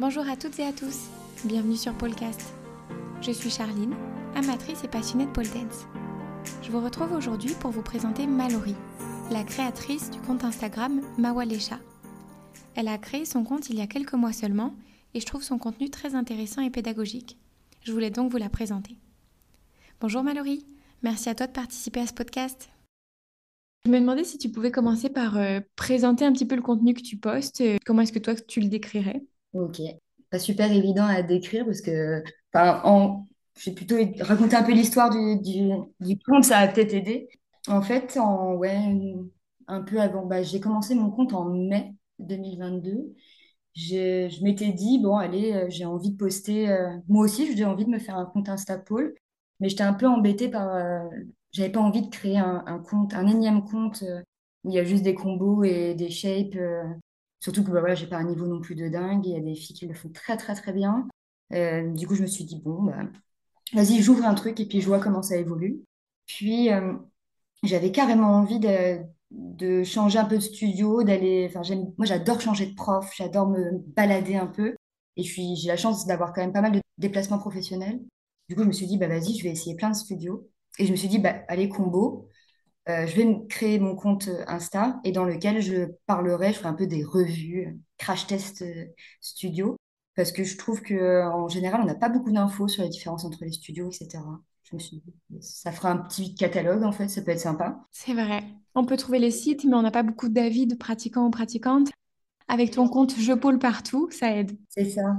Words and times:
Bonjour 0.00 0.28
à 0.28 0.36
toutes 0.36 0.58
et 0.58 0.64
à 0.64 0.72
tous, 0.72 1.08
bienvenue 1.44 1.76
sur 1.76 1.94
Polcast. 1.94 2.52
Je 3.22 3.30
suis 3.30 3.48
Charline, 3.48 3.94
amatrice 4.34 4.82
et 4.82 4.88
passionnée 4.88 5.26
de 5.26 5.30
pole 5.30 5.44
dance. 5.44 5.86
Je 6.62 6.72
vous 6.72 6.80
retrouve 6.80 7.12
aujourd'hui 7.12 7.52
pour 7.60 7.70
vous 7.70 7.80
présenter 7.80 8.26
Mallory, 8.26 8.74
la 9.30 9.44
créatrice 9.44 10.10
du 10.10 10.18
compte 10.18 10.42
Instagram 10.42 11.00
Mawalesha. 11.16 11.78
Elle 12.74 12.88
a 12.88 12.98
créé 12.98 13.24
son 13.24 13.44
compte 13.44 13.70
il 13.70 13.76
y 13.76 13.82
a 13.82 13.86
quelques 13.86 14.14
mois 14.14 14.32
seulement 14.32 14.74
et 15.14 15.20
je 15.20 15.26
trouve 15.26 15.44
son 15.44 15.58
contenu 15.58 15.90
très 15.90 16.16
intéressant 16.16 16.62
et 16.62 16.70
pédagogique. 16.70 17.38
Je 17.82 17.92
voulais 17.92 18.10
donc 18.10 18.32
vous 18.32 18.38
la 18.38 18.48
présenter. 18.48 18.98
Bonjour 20.00 20.24
Mallory, 20.24 20.66
merci 21.04 21.28
à 21.28 21.36
toi 21.36 21.46
de 21.46 21.52
participer 21.52 22.00
à 22.00 22.08
ce 22.08 22.14
podcast. 22.14 22.68
Je 23.86 23.92
me 23.92 24.00
demandais 24.00 24.24
si 24.24 24.38
tu 24.38 24.48
pouvais 24.48 24.72
commencer 24.72 25.08
par 25.08 25.36
euh, 25.36 25.60
présenter 25.76 26.24
un 26.24 26.32
petit 26.32 26.46
peu 26.46 26.56
le 26.56 26.62
contenu 26.62 26.94
que 26.94 27.02
tu 27.02 27.16
postes. 27.16 27.62
Comment 27.86 28.02
est-ce 28.02 28.12
que 28.12 28.18
toi 28.18 28.34
tu 28.34 28.60
le 28.60 28.68
décrirais? 28.68 29.22
Ok. 29.54 29.80
Pas 30.30 30.38
super 30.40 30.72
évident 30.72 31.06
à 31.06 31.22
décrire 31.22 31.64
parce 31.66 31.80
que, 31.80 32.22
en, 32.54 33.26
je 33.58 33.70
vais 33.70 33.74
plutôt 33.76 33.96
raconter 34.20 34.56
un 34.56 34.64
peu 34.64 34.72
l'histoire 34.72 35.10
du, 35.10 35.40
du, 36.00 36.18
compte, 36.26 36.44
ça 36.44 36.66
va 36.66 36.72
peut-être 36.72 36.94
aider. 36.94 37.28
En 37.68 37.82
fait, 37.82 38.16
en, 38.18 38.54
ouais, 38.56 38.76
un 39.68 39.82
peu 39.82 40.00
avant, 40.00 40.26
bah, 40.26 40.42
j'ai 40.42 40.60
commencé 40.60 40.94
mon 40.96 41.10
compte 41.10 41.34
en 41.34 41.46
mai 41.50 41.94
2022. 42.18 43.14
Je, 43.76 44.28
je 44.30 44.44
m'étais 44.44 44.72
dit, 44.72 45.00
bon, 45.00 45.16
allez, 45.16 45.52
euh, 45.54 45.66
j'ai 45.70 45.84
envie 45.86 46.12
de 46.12 46.16
poster. 46.16 46.68
euh, 46.70 46.96
moi 47.08 47.24
aussi, 47.24 47.56
j'ai 47.56 47.64
envie 47.66 47.84
de 47.86 47.90
me 47.90 47.98
faire 48.00 48.16
un 48.18 48.26
compte 48.26 48.48
Instapol, 48.48 49.14
mais 49.60 49.68
j'étais 49.70 49.82
un 49.84 49.94
peu 49.94 50.06
embêtée 50.08 50.48
par. 50.50 50.74
euh, 50.74 51.00
j'avais 51.52 51.70
pas 51.72 51.80
envie 51.80 52.02
de 52.02 52.10
créer 52.10 52.38
un, 52.38 52.64
un 52.66 52.78
compte, 52.80 53.14
un 53.14 53.26
énième 53.28 53.64
compte 53.64 54.02
euh, 54.04 54.22
où 54.64 54.70
il 54.70 54.74
y 54.76 54.80
a 54.80 54.84
juste 54.84 55.04
des 55.04 55.14
combos 55.14 55.64
et 55.64 55.94
des 55.94 56.10
shapes. 56.10 56.56
Surtout 57.44 57.62
que 57.62 57.70
bah, 57.70 57.80
voilà, 57.80 57.94
j'ai 57.94 58.06
pas 58.06 58.16
un 58.16 58.24
niveau 58.24 58.46
non 58.46 58.60
plus 58.60 58.74
de 58.74 58.88
dingue. 58.88 59.26
Il 59.26 59.32
y 59.32 59.36
a 59.36 59.40
des 59.40 59.54
filles 59.54 59.76
qui 59.76 59.86
le 59.86 59.94
font 59.94 60.08
très, 60.10 60.36
très, 60.38 60.54
très 60.54 60.72
bien. 60.72 61.06
Euh, 61.52 61.92
du 61.92 62.06
coup, 62.06 62.14
je 62.14 62.22
me 62.22 62.26
suis 62.26 62.44
dit, 62.44 62.58
bon, 62.58 62.82
bah, 62.84 62.96
vas-y, 63.74 64.02
j'ouvre 64.02 64.24
un 64.26 64.34
truc 64.34 64.60
et 64.60 64.66
puis 64.66 64.80
je 64.80 64.86
vois 64.86 65.00
comment 65.00 65.22
ça 65.22 65.36
évolue. 65.36 65.82
Puis, 66.26 66.72
euh, 66.72 66.94
j'avais 67.64 67.92
carrément 67.92 68.28
envie 68.36 68.60
de, 68.60 68.98
de 69.30 69.84
changer 69.84 70.18
un 70.18 70.26
peu 70.26 70.36
de 70.36 70.42
studio, 70.42 71.04
d'aller. 71.04 71.50
Moi, 71.98 72.06
j'adore 72.06 72.40
changer 72.40 72.66
de 72.66 72.74
prof, 72.74 73.12
j'adore 73.16 73.48
me 73.48 73.78
balader 73.96 74.36
un 74.36 74.46
peu. 74.46 74.74
Et 75.16 75.24
j'ai 75.24 75.68
la 75.68 75.76
chance 75.76 76.06
d'avoir 76.06 76.32
quand 76.32 76.42
même 76.42 76.52
pas 76.52 76.62
mal 76.62 76.72
de 76.72 76.80
déplacements 76.98 77.38
professionnels. 77.38 78.00
Du 78.48 78.56
coup, 78.56 78.62
je 78.62 78.68
me 78.68 78.72
suis 78.72 78.86
dit, 78.86 78.98
bah 78.98 79.08
vas-y, 79.08 79.36
je 79.38 79.44
vais 79.44 79.50
essayer 79.50 79.76
plein 79.76 79.90
de 79.90 79.96
studios. 79.96 80.48
Et 80.78 80.86
je 80.86 80.92
me 80.92 80.96
suis 80.96 81.08
dit, 81.08 81.18
bah 81.18 81.36
allez, 81.48 81.68
combo, 81.68 82.28
euh, 82.88 83.06
je 83.06 83.16
vais 83.16 83.24
me 83.24 83.46
créer 83.46 83.78
mon 83.78 83.96
compte 83.96 84.28
Insta 84.46 85.00
et 85.04 85.12
dans 85.12 85.24
lequel 85.24 85.62
je 85.62 85.86
parlerai, 86.06 86.52
je 86.52 86.58
ferai 86.58 86.68
un 86.68 86.74
peu 86.74 86.86
des 86.86 87.02
revues, 87.02 87.78
crash 87.96 88.26
test 88.26 88.62
euh, 88.62 88.84
studio, 89.20 89.76
parce 90.16 90.32
que 90.32 90.44
je 90.44 90.56
trouve 90.58 90.82
que 90.82 90.94
euh, 90.94 91.30
en 91.30 91.48
général, 91.48 91.80
on 91.82 91.86
n'a 91.86 91.94
pas 91.94 92.08
beaucoup 92.10 92.30
d'infos 92.30 92.68
sur 92.68 92.82
les 92.82 92.90
différences 92.90 93.24
entre 93.24 93.44
les 93.44 93.52
studios, 93.52 93.88
etc. 93.88 94.22
Je 94.64 94.76
me 94.76 94.80
suis 94.80 95.02
dit, 95.04 95.14
ça 95.40 95.72
fera 95.72 95.90
un 95.90 95.98
petit 95.98 96.34
catalogue 96.34 96.82
en 96.82 96.92
fait, 96.92 97.08
ça 97.08 97.22
peut 97.22 97.30
être 97.30 97.40
sympa. 97.40 97.86
C'est 97.90 98.14
vrai. 98.14 98.44
On 98.74 98.84
peut 98.84 98.96
trouver 98.96 99.18
les 99.18 99.30
sites, 99.30 99.64
mais 99.64 99.74
on 99.74 99.82
n'a 99.82 99.90
pas 99.90 100.02
beaucoup 100.02 100.28
d'avis 100.28 100.66
de 100.66 100.74
pratiquants 100.74 101.26
ou 101.26 101.30
pratiquantes. 101.30 101.90
Avec 102.48 102.72
ton 102.72 102.88
compte 102.88 103.14
Je 103.18 103.32
pôle 103.32 103.58
partout, 103.58 104.08
ça 104.10 104.36
aide. 104.36 104.52
C'est 104.68 104.90
ça. 104.90 105.16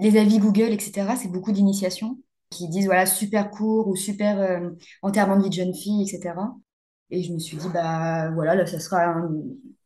Les 0.00 0.18
avis 0.18 0.38
Google, 0.38 0.72
etc., 0.72 1.14
c'est 1.16 1.32
beaucoup 1.32 1.52
d'initiations 1.52 2.18
qui 2.50 2.68
disent 2.68 2.86
voilà, 2.86 3.06
super 3.06 3.50
court 3.50 3.88
ou 3.88 3.96
super 3.96 4.40
euh, 4.40 4.70
enterrement 5.02 5.36
de 5.36 5.44
vie 5.44 5.50
de 5.50 5.54
jeune 5.54 5.74
fille, 5.74 6.02
etc. 6.02 6.34
Et 7.10 7.22
je 7.22 7.32
me 7.32 7.38
suis 7.38 7.56
dit, 7.56 7.68
bah 7.72 8.30
voilà, 8.32 8.54
là, 8.54 8.66
ça 8.66 8.80
sera 8.80 9.14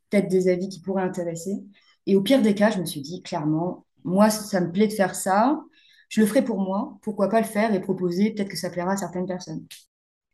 peut-être 0.09 0.29
des 0.29 0.49
avis 0.49 0.69
qui 0.69 0.81
pourraient 0.81 1.03
intéresser. 1.03 1.63
Et 2.05 2.15
au 2.15 2.21
pire 2.21 2.41
des 2.41 2.55
cas, 2.55 2.71
je 2.71 2.79
me 2.79 2.85
suis 2.85 3.01
dit, 3.01 3.21
clairement, 3.21 3.85
moi, 4.03 4.29
ça, 4.29 4.61
me 4.61 4.71
plaît 4.71 4.87
de 4.87 4.93
faire 4.93 5.15
ça. 5.15 5.61
Je 6.09 6.21
le 6.21 6.27
ferai 6.27 6.43
pour 6.43 6.59
moi. 6.59 6.97
Pourquoi 7.01 7.29
pas 7.29 7.39
le 7.39 7.47
faire 7.47 7.73
et 7.73 7.81
proposer, 7.81 8.31
peut-être 8.31 8.49
que 8.49 8.57
ça 8.57 8.69
plaira 8.69 8.93
à 8.93 8.97
certaines 8.97 9.25
personnes. 9.25 9.65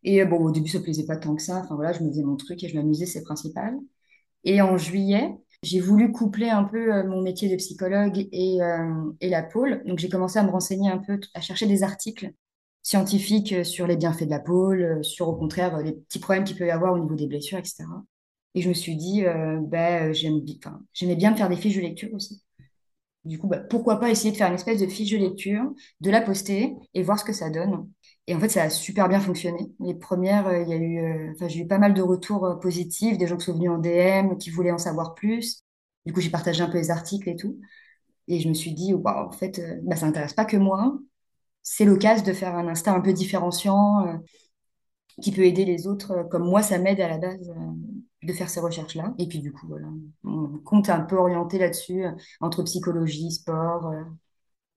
Et 0.03 0.21
euh, 0.21 0.25
bon, 0.25 0.37
au 0.39 0.51
début, 0.51 0.69
ça 0.69 0.79
plaisait 0.79 1.05
pas 1.05 1.17
tant 1.17 1.35
que 1.35 1.41
ça. 1.41 1.57
Enfin 1.57 1.75
voilà, 1.75 1.93
je 1.93 2.03
me 2.03 2.09
faisais 2.09 2.23
mon 2.23 2.35
truc 2.37 2.63
et 2.63 2.69
je 2.69 2.75
m'amusais, 2.75 3.05
c'est 3.05 3.23
principal. 3.23 3.77
Et 4.43 4.61
en 4.61 4.77
juillet, 4.77 5.35
j'ai 5.63 5.79
voulu 5.79 6.11
coupler 6.11 6.49
un 6.49 6.63
peu 6.63 6.93
euh, 6.93 7.03
mon 7.07 7.21
métier 7.21 7.49
de 7.49 7.55
psychologue 7.57 8.27
et, 8.31 8.61
euh, 8.61 9.11
et 9.21 9.29
la 9.29 9.43
pôle. 9.43 9.83
Donc, 9.85 9.99
j'ai 9.99 10.09
commencé 10.09 10.39
à 10.39 10.43
me 10.43 10.51
renseigner 10.51 10.89
un 10.89 10.99
peu, 10.99 11.19
à 11.33 11.41
chercher 11.41 11.67
des 11.67 11.83
articles 11.83 12.31
scientifiques 12.83 13.53
euh, 13.53 13.63
sur 13.63 13.87
les 13.87 13.97
bienfaits 13.97 14.23
de 14.25 14.29
la 14.29 14.39
pôle, 14.39 15.03
sur 15.03 15.27
au 15.29 15.35
contraire 15.35 15.75
euh, 15.75 15.83
les 15.83 15.93
petits 15.93 16.19
problèmes 16.19 16.43
qu'il 16.43 16.57
peut 16.57 16.67
y 16.67 16.71
avoir 16.71 16.93
au 16.93 16.99
niveau 16.99 17.15
des 17.15 17.27
blessures, 17.27 17.57
etc. 17.59 18.03
Et 18.55 18.61
je 18.61 18.69
me 18.69 18.73
suis 18.73 18.95
dit, 18.95 19.25
euh, 19.25 19.59
bah, 19.61 20.03
euh, 20.09 20.13
j'aimais 20.13 21.15
bien 21.15 21.35
faire 21.35 21.49
des 21.49 21.55
fiches 21.57 21.75
de 21.75 21.81
lecture 21.81 22.13
aussi. 22.13 22.43
Du 23.25 23.37
coup, 23.39 23.47
bah, 23.47 23.59
pourquoi 23.59 23.99
pas 23.99 24.09
essayer 24.09 24.31
de 24.31 24.37
faire 24.37 24.47
une 24.47 24.55
espèce 24.55 24.79
de 24.81 24.87
fiche 24.87 25.11
de 25.11 25.17
lecture, 25.17 25.63
de 26.01 26.09
la 26.11 26.21
poster 26.21 26.73
et 26.93 27.03
voir 27.03 27.19
ce 27.19 27.25
que 27.25 27.33
ça 27.33 27.49
donne. 27.49 27.89
Et 28.27 28.35
en 28.35 28.39
fait, 28.39 28.49
ça 28.49 28.63
a 28.63 28.69
super 28.69 29.09
bien 29.09 29.19
fonctionné. 29.19 29.71
Les 29.79 29.93
premières, 29.95 30.51
il 30.61 30.69
y 30.69 30.73
a 30.73 30.77
eu, 30.77 31.35
j'ai 31.47 31.61
eu 31.61 31.67
pas 31.67 31.79
mal 31.79 31.93
de 31.93 32.01
retours 32.01 32.59
positifs, 32.61 33.17
des 33.17 33.27
gens 33.27 33.37
qui 33.37 33.45
sont 33.45 33.53
venus 33.55 33.71
en 33.71 33.77
DM, 33.79 34.37
qui 34.37 34.49
voulaient 34.51 34.71
en 34.71 34.77
savoir 34.77 35.15
plus. 35.15 35.63
Du 36.05 36.13
coup, 36.13 36.21
j'ai 36.21 36.29
partagé 36.29 36.63
un 36.63 36.69
peu 36.69 36.77
les 36.77 36.91
articles 36.91 37.27
et 37.29 37.35
tout. 37.35 37.59
Et 38.27 38.39
je 38.41 38.49
me 38.49 38.53
suis 38.53 38.73
dit, 38.73 38.93
waouh, 38.93 39.27
en 39.29 39.31
fait, 39.31 39.61
bah, 39.83 39.95
ça 39.97 40.05
n'intéresse 40.07 40.33
pas 40.33 40.45
que 40.45 40.57
moi. 40.57 40.99
C'est 41.61 41.85
l'occasion 41.85 42.25
de 42.25 42.33
faire 42.33 42.55
un 42.55 42.67
Insta 42.67 42.93
un 42.93 43.01
peu 43.01 43.13
différenciant, 43.13 44.07
euh, 44.07 44.17
qui 45.21 45.31
peut 45.31 45.43
aider 45.43 45.65
les 45.65 45.87
autres, 45.87 46.11
euh, 46.11 46.23
comme 46.23 46.43
moi, 46.43 46.61
ça 46.61 46.79
m'aide 46.79 47.01
à 47.01 47.09
la 47.09 47.17
base, 47.17 47.49
euh, 47.49 47.53
de 48.23 48.33
faire 48.33 48.49
ces 48.49 48.59
recherches-là. 48.59 49.13
Et 49.17 49.27
puis, 49.27 49.39
du 49.39 49.51
coup, 49.51 49.67
voilà, 49.67 49.87
mon 50.23 50.57
compte 50.59 50.89
un 50.89 51.01
peu 51.01 51.15
orienté 51.15 51.57
là-dessus, 51.57 52.05
entre 52.41 52.63
psychologie, 52.63 53.31
sport, 53.31 53.93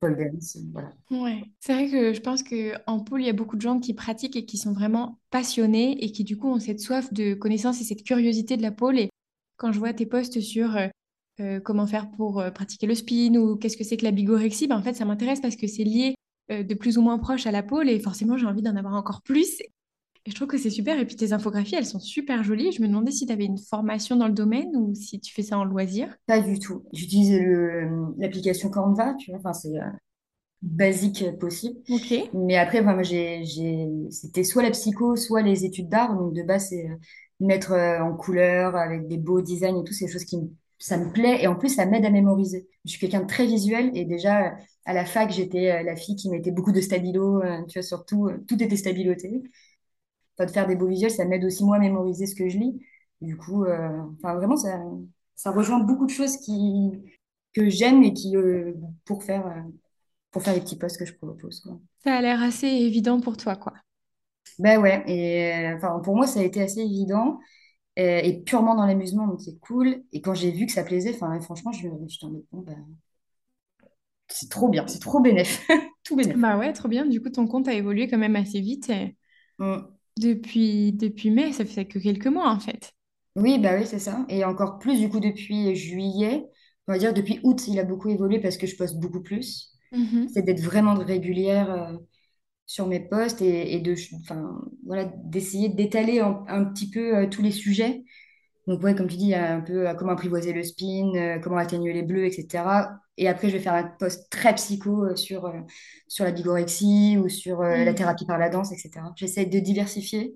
pole 0.00 0.16
dance, 0.16 0.58
voilà. 0.72 0.90
Ouais. 1.10 1.44
C'est 1.60 1.72
vrai 1.72 1.88
que 1.88 2.12
je 2.12 2.20
pense 2.20 2.42
que 2.42 2.74
en 2.86 3.00
pôle, 3.00 3.22
il 3.22 3.26
y 3.26 3.30
a 3.30 3.34
beaucoup 3.34 3.56
de 3.56 3.62
gens 3.62 3.80
qui 3.80 3.94
pratiquent 3.94 4.36
et 4.36 4.44
qui 4.44 4.58
sont 4.58 4.72
vraiment 4.72 5.18
passionnés 5.30 6.04
et 6.04 6.12
qui 6.12 6.24
du 6.24 6.36
coup 6.36 6.48
ont 6.48 6.58
cette 6.58 6.80
soif 6.80 7.12
de 7.12 7.34
connaissance 7.34 7.80
et 7.80 7.84
cette 7.84 8.04
curiosité 8.04 8.56
de 8.56 8.62
la 8.62 8.72
pôle. 8.72 8.98
Et 8.98 9.10
quand 9.56 9.72
je 9.72 9.78
vois 9.78 9.92
tes 9.92 10.06
posts 10.06 10.40
sur 10.40 10.76
comment 11.64 11.86
faire 11.86 12.10
pour 12.10 12.44
pratiquer 12.54 12.86
le 12.86 12.94
spin 12.94 13.34
ou 13.36 13.56
qu'est-ce 13.56 13.76
que 13.76 13.84
c'est 13.84 13.96
que 13.96 14.04
la 14.04 14.12
bigorexie, 14.12 14.68
ben, 14.68 14.76
en 14.76 14.82
fait, 14.82 14.94
ça 14.94 15.04
m'intéresse 15.04 15.40
parce 15.40 15.56
que 15.56 15.66
c'est 15.66 15.84
lié 15.84 16.14
de 16.48 16.74
plus 16.74 16.98
ou 16.98 17.02
moins 17.02 17.18
proche 17.18 17.46
à 17.46 17.50
la 17.50 17.62
pôle 17.62 17.88
et 17.88 17.98
forcément, 18.00 18.36
j'ai 18.36 18.46
envie 18.46 18.62
d'en 18.62 18.76
avoir 18.76 18.94
encore 18.94 19.22
plus. 19.22 19.60
Et 20.24 20.30
je 20.30 20.36
trouve 20.36 20.48
que 20.48 20.58
c'est 20.58 20.70
super. 20.70 20.98
Et 20.98 21.04
puis 21.04 21.16
tes 21.16 21.32
infographies, 21.32 21.74
elles 21.74 21.86
sont 21.86 21.98
super 21.98 22.44
jolies. 22.44 22.70
Je 22.72 22.80
me 22.80 22.86
demandais 22.86 23.10
si 23.10 23.26
tu 23.26 23.32
avais 23.32 23.44
une 23.44 23.58
formation 23.58 24.16
dans 24.16 24.28
le 24.28 24.32
domaine 24.32 24.70
ou 24.76 24.94
si 24.94 25.20
tu 25.20 25.34
fais 25.34 25.42
ça 25.42 25.58
en 25.58 25.64
loisir. 25.64 26.16
Pas 26.26 26.40
du 26.40 26.58
tout. 26.58 26.84
J'utilise 26.92 27.32
l'application 28.18 28.70
Canva, 28.70 29.14
tu 29.18 29.30
vois, 29.30 29.40
enfin, 29.40 29.52
c'est 29.52 29.76
euh, 29.76 29.90
basique 30.62 31.24
possible. 31.40 31.80
Ok. 31.90 32.14
Mais 32.34 32.56
après, 32.56 32.82
moi, 32.82 32.94
moi, 32.94 33.02
j'ai, 33.02 33.44
j'ai, 33.44 33.88
c'était 34.10 34.44
soit 34.44 34.62
la 34.62 34.70
psycho, 34.70 35.16
soit 35.16 35.42
les 35.42 35.64
études 35.64 35.88
d'art. 35.88 36.16
Donc, 36.16 36.34
de 36.34 36.42
base, 36.42 36.68
c'est 36.68 36.88
euh, 36.88 36.94
mettre 37.40 37.72
euh, 37.72 38.00
en 38.00 38.14
couleur 38.14 38.76
avec 38.76 39.08
des 39.08 39.18
beaux 39.18 39.42
designs 39.42 39.80
et 39.80 39.84
tout, 39.84 39.92
c'est 39.92 40.06
des 40.06 40.12
choses 40.12 40.24
qui 40.24 40.38
me, 40.38 40.48
ça 40.82 40.96
me 40.98 41.12
plaît. 41.12 41.42
Et 41.42 41.46
en 41.48 41.56
plus, 41.56 41.70
ça 41.74 41.86
m'aide 41.86 42.04
à 42.04 42.10
mémoriser. 42.10 42.68
Je 42.84 42.90
suis 42.92 43.00
quelqu'un 43.00 43.20
de 43.22 43.26
très 43.26 43.46
visuel. 43.46 43.90
Et 43.96 44.04
déjà, 44.04 44.46
euh, 44.48 44.50
à 44.84 44.92
la 44.94 45.04
fac, 45.04 45.30
j'étais 45.30 45.70
euh, 45.70 45.82
la 45.82 45.96
fille 45.96 46.16
qui 46.16 46.30
mettait 46.30 46.50
beaucoup 46.50 46.72
de 46.72 46.80
stabilo. 46.80 47.42
euh, 47.42 47.64
tu 47.68 47.78
vois, 47.78 47.82
surtout, 47.86 48.30
tout 48.48 48.62
était 48.62 48.76
stabiloté. 48.76 49.42
Enfin, 50.38 50.46
de 50.46 50.50
faire 50.50 50.66
des 50.66 50.76
beaux 50.76 50.86
visuels, 50.88 51.10
ça 51.10 51.24
m'aide 51.24 51.44
aussi, 51.44 51.64
moi, 51.64 51.76
à 51.76 51.80
mémoriser 51.80 52.26
ce 52.26 52.34
que 52.34 52.48
je 52.48 52.58
lis. 52.58 52.80
Du 53.20 53.36
coup, 53.36 53.64
euh, 53.64 53.88
enfin, 54.18 54.34
vraiment, 54.34 54.56
ça, 54.56 54.80
ça 55.34 55.50
rejoint 55.50 55.80
beaucoup 55.80 56.06
de 56.06 56.10
choses 56.10 56.36
qui, 56.38 56.92
que 57.52 57.68
j'aime 57.68 58.02
et 58.02 58.12
qui, 58.14 58.36
euh, 58.36 58.72
pour 59.04 59.22
faire, 59.24 59.46
euh, 59.46 59.60
pour 60.30 60.42
faire 60.42 60.54
les 60.54 60.60
petits 60.60 60.78
posts 60.78 60.98
que 60.98 61.06
je 61.06 61.14
propose, 61.14 61.60
quoi. 61.60 61.80
Ça 62.04 62.14
a 62.16 62.20
l'air 62.20 62.42
assez 62.42 62.68
évident 62.68 63.20
pour 63.20 63.36
toi, 63.36 63.56
quoi. 63.56 63.72
Ben 64.58 64.78
ouais, 64.80 65.02
et 65.08 65.72
enfin, 65.74 66.00
pour 66.00 66.14
moi, 66.16 66.26
ça 66.26 66.40
a 66.40 66.42
été 66.42 66.62
assez 66.62 66.80
évident 66.80 67.38
euh, 67.98 68.20
et 68.22 68.40
purement 68.42 68.74
dans 68.74 68.86
l'amusement, 68.86 69.26
donc 69.26 69.40
c'est 69.40 69.58
cool. 69.60 70.02
Et 70.12 70.20
quand 70.20 70.34
j'ai 70.34 70.50
vu 70.50 70.66
que 70.66 70.72
ça 70.72 70.84
plaisait, 70.84 71.14
enfin, 71.14 71.38
franchement, 71.40 71.72
je 71.72 71.88
me 71.88 72.08
je 72.08 72.14
suis 72.16 72.26
mode, 72.26 72.44
bon, 72.52 72.60
ben, 72.60 72.86
c'est 74.28 74.48
trop 74.50 74.68
bien, 74.68 74.86
c'est 74.86 75.00
trop 75.00 75.20
bénef, 75.20 75.66
tout 76.04 76.16
bénef. 76.16 76.38
Bah 76.38 76.56
ouais, 76.56 76.72
trop 76.72 76.88
bien. 76.88 77.06
Du 77.06 77.20
coup, 77.20 77.30
ton 77.30 77.46
compte 77.46 77.68
a 77.68 77.74
évolué 77.74 78.08
quand 78.08 78.18
même 78.18 78.36
assez 78.36 78.60
vite. 78.60 78.90
et 78.90 79.16
Mm. 79.58 79.92
Depuis, 80.18 80.92
depuis 80.92 81.30
mai, 81.30 81.52
ça 81.52 81.64
fait 81.64 81.86
que 81.86 81.98
quelques 81.98 82.26
mois 82.26 82.50
en 82.50 82.60
fait. 82.60 82.92
Oui, 83.36 83.58
bah 83.58 83.76
oui, 83.78 83.86
c'est 83.86 83.98
ça. 83.98 84.26
Et 84.28 84.44
encore 84.44 84.78
plus, 84.78 84.98
du 85.00 85.08
coup, 85.08 85.20
depuis 85.20 85.74
juillet, 85.74 86.44
on 86.86 86.92
va 86.92 86.98
dire 86.98 87.14
depuis 87.14 87.40
août, 87.44 87.66
il 87.66 87.78
a 87.78 87.84
beaucoup 87.84 88.10
évolué 88.10 88.40
parce 88.40 88.58
que 88.58 88.66
je 88.66 88.76
poste 88.76 88.98
beaucoup 88.98 89.22
plus. 89.22 89.70
Mhm. 89.92 90.26
C'est 90.26 90.42
d'être 90.42 90.60
vraiment 90.60 90.94
régulière 90.94 91.70
euh, 91.70 91.96
sur 92.66 92.86
mes 92.86 93.00
posts 93.00 93.42
et, 93.42 93.74
et 93.74 93.80
de, 93.80 93.94
enfin, 94.22 94.60
voilà, 94.86 95.04
d'essayer 95.24 95.68
d'étaler 95.68 96.20
un, 96.20 96.44
un 96.48 96.64
petit 96.64 96.90
peu 96.90 97.16
euh, 97.18 97.26
tous 97.28 97.42
les 97.42 97.50
sujets 97.52 98.04
Donc, 98.66 98.82
ouais, 98.82 98.94
comme 98.94 99.08
tu 99.08 99.16
dis, 99.16 99.34
un 99.34 99.60
peu 99.60 99.88
euh, 99.88 99.94
comment 99.94 100.12
apprivoiser 100.12 100.52
le 100.52 100.62
spin, 100.64 101.12
euh, 101.16 101.38
comment 101.40 101.56
atténuer 101.58 101.92
les 101.92 102.02
bleus, 102.02 102.26
etc. 102.26 103.00
Et 103.18 103.28
après, 103.28 103.48
je 103.50 103.54
vais 103.56 103.62
faire 103.62 103.74
un 103.74 103.84
post 103.84 104.30
très 104.30 104.54
psycho 104.54 105.14
sur, 105.16 105.52
sur 106.08 106.24
la 106.24 106.32
bigorexie 106.32 107.18
ou 107.18 107.28
sur 107.28 107.62
la 107.62 107.92
Mhm. 107.92 107.94
thérapie 107.94 108.26
par 108.26 108.38
la 108.38 108.48
danse, 108.50 108.72
etc. 108.72 109.12
J'essaie 109.16 109.46
de 109.46 109.58
diversifier 109.60 110.34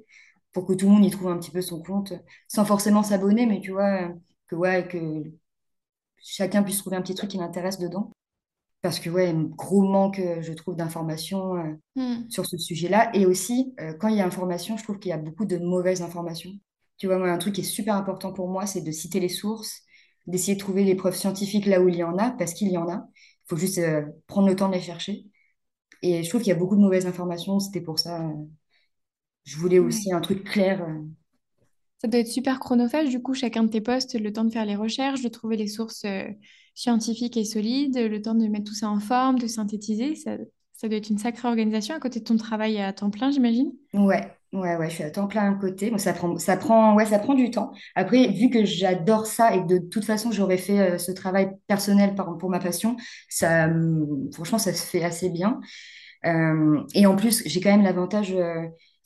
pour 0.53 0.67
que 0.67 0.73
tout 0.75 0.87
le 0.87 0.93
monde 0.93 1.05
y 1.05 1.11
trouve 1.11 1.29
un 1.29 1.39
petit 1.39 1.51
peu 1.53 1.63
son 1.63 1.83
compte, 1.83 2.13
sans 2.49 2.65
forcément 2.65 3.03
s'abonner, 3.03 3.47
mais 3.47 3.61
tu 3.61 3.73
vois, 3.73 4.11
que, 4.49 4.57
ouais, 4.57 4.87
que 4.89 4.99
chacun 6.19 6.63
puisse 6.63 6.79
trouver 6.81 6.97
un 6.97 7.03
petit 7.03 7.15
truc 7.15 7.31
qui 7.31 7.39
l'intéresse 7.39 7.79
dedans. 7.79 8.13
Parce 8.89 9.01
que, 9.01 9.11
ouais, 9.11 9.35
gros 9.57 9.83
manque, 9.83 10.19
euh, 10.19 10.43
je 10.43 10.53
trouve, 10.53 10.77
d'informations 10.77 11.57
euh, 11.57 11.75
Hmm. 11.97 12.29
sur 12.29 12.47
ce 12.47 12.59
sujet-là. 12.59 13.11
Et 13.15 13.27
aussi, 13.27 13.75
euh, 13.81 13.95
quand 13.95 14.09
il 14.09 14.17
y 14.17 14.21
a 14.21 14.27
information, 14.27 14.77
je 14.77 14.83
trouve 14.85 14.99
qu'il 14.99 15.11
y 15.11 15.13
a 15.13 15.19
beaucoup 15.19 15.45
de 15.47 15.59
mauvaises 15.59 16.03
informations. 16.03 16.51
Tu 16.99 17.07
vois, 17.07 17.19
moi, 17.19 17.31
un 17.31 17.39
truc 17.39 17.55
qui 17.55 17.61
est 17.63 17.65
super 17.65 17.95
important 17.97 18.33
pour 18.33 18.49
moi, 18.49 18.67
c'est 18.67 18.83
de 18.83 18.91
citer 18.93 19.21
les 19.21 19.29
sources, 19.29 19.83
d'essayer 20.27 20.55
de 20.55 20.61
trouver 20.61 20.85
les 20.85 20.95
preuves 20.97 21.17
scientifiques 21.17 21.67
là 21.67 21.81
où 21.81 21.89
il 21.89 21.97
y 21.97 22.05
en 22.05 22.19
a, 22.19 22.31
parce 22.33 22.55
qu'il 22.55 22.69
y 22.71 22.79
en 22.79 22.89
a. 22.91 23.07
Il 23.17 23.49
faut 23.49 23.57
juste 23.57 23.79
euh, 23.79 24.03
prendre 24.27 24.49
le 24.49 24.57
temps 24.57 24.69
de 24.69 24.75
les 24.75 24.81
chercher. 24.83 25.27
Et 26.03 26.23
je 26.25 26.29
trouve 26.31 26.43
qu'il 26.43 26.51
y 26.51 26.57
a 26.57 26.59
beaucoup 26.59 26.77
de 26.77 26.81
mauvaises 26.83 27.07
informations. 27.07 27.61
C'était 27.61 27.81
pour 27.83 27.99
ça, 27.99 28.23
je 29.45 29.57
voulais 29.57 29.79
aussi 29.79 30.13
un 30.13 30.21
truc 30.21 30.45
clair. 30.45 30.87
Ça 31.99 32.09
doit 32.09 32.21
être 32.21 32.29
super 32.29 32.61
chronophage, 32.61 33.09
du 33.09 33.23
coup, 33.23 33.35
chacun 33.35 33.63
de 33.65 33.71
tes 33.71 33.81
postes, 33.81 34.15
le 34.19 34.33
temps 34.33 34.45
de 34.45 34.51
faire 34.53 34.67
les 34.67 34.77
recherches, 34.77 35.23
de 35.23 35.29
trouver 35.29 35.57
les 35.57 35.67
sources 35.69 36.05
euh, 36.05 36.25
scientifiques 36.75 37.37
et 37.37 37.45
solides, 37.45 37.97
le 37.99 38.21
temps 38.21 38.35
de 38.35 38.47
mettre 38.49 38.67
tout 38.67 38.75
ça 38.75 38.89
en 38.91 39.01
forme, 39.01 39.39
de 39.39 39.47
synthétiser. 39.47 40.15
Ça, 40.15 40.37
ça 40.75 40.89
doit 40.89 40.99
être 40.99 41.09
une 41.11 41.19
sacrée 41.19 41.49
organisation 41.49 41.95
à 41.95 42.01
côté 42.01 42.21
de 42.21 42.25
ton 42.25 42.37
travail 42.37 42.79
à 42.81 42.93
temps 42.93 43.11
plein, 43.11 43.31
j'imagine? 43.31 43.73
Ouais, 43.95 44.31
ouais, 44.53 44.77
ouais, 44.77 44.91
je 44.91 44.95
suis 44.97 45.05
à 45.05 45.11
temps 45.11 45.27
plein 45.27 45.53
à 45.53 45.55
côté. 45.55 45.91
Bon, 45.91 45.97
ça 45.97 46.13
prend, 46.13 46.37
ça 46.39 46.57
prend, 46.57 46.95
ouais, 46.95 47.07
ça 47.07 47.19
prend 47.19 47.33
du 47.35 47.51
temps. 47.51 47.73
Après, 47.95 48.29
vu 48.29 48.51
que 48.51 48.65
j'adore 48.65 49.27
ça 49.27 49.55
et 49.55 49.63
que 49.63 49.67
de 49.67 49.79
toute 49.79 50.05
façon, 50.05 50.31
j'aurais 50.33 50.59
fait 50.59 50.79
euh, 50.95 50.99
ce 50.99 51.13
travail 51.13 51.51
personnel 51.67 52.15
pour 52.15 52.51
ma 52.51 52.59
passion, 52.59 52.97
ça, 53.31 53.67
hum, 53.67 54.29
franchement, 54.35 54.59
ça 54.59 54.75
se 54.75 54.83
fait 54.85 55.03
assez 55.03 55.31
bien. 55.31 55.61
Euh, 56.27 56.83
et 56.95 57.07
en 57.07 57.17
plus, 57.17 57.43
j'ai 57.47 57.61
quand 57.61 57.71
même 57.71 57.85
l'avantage 57.85 58.35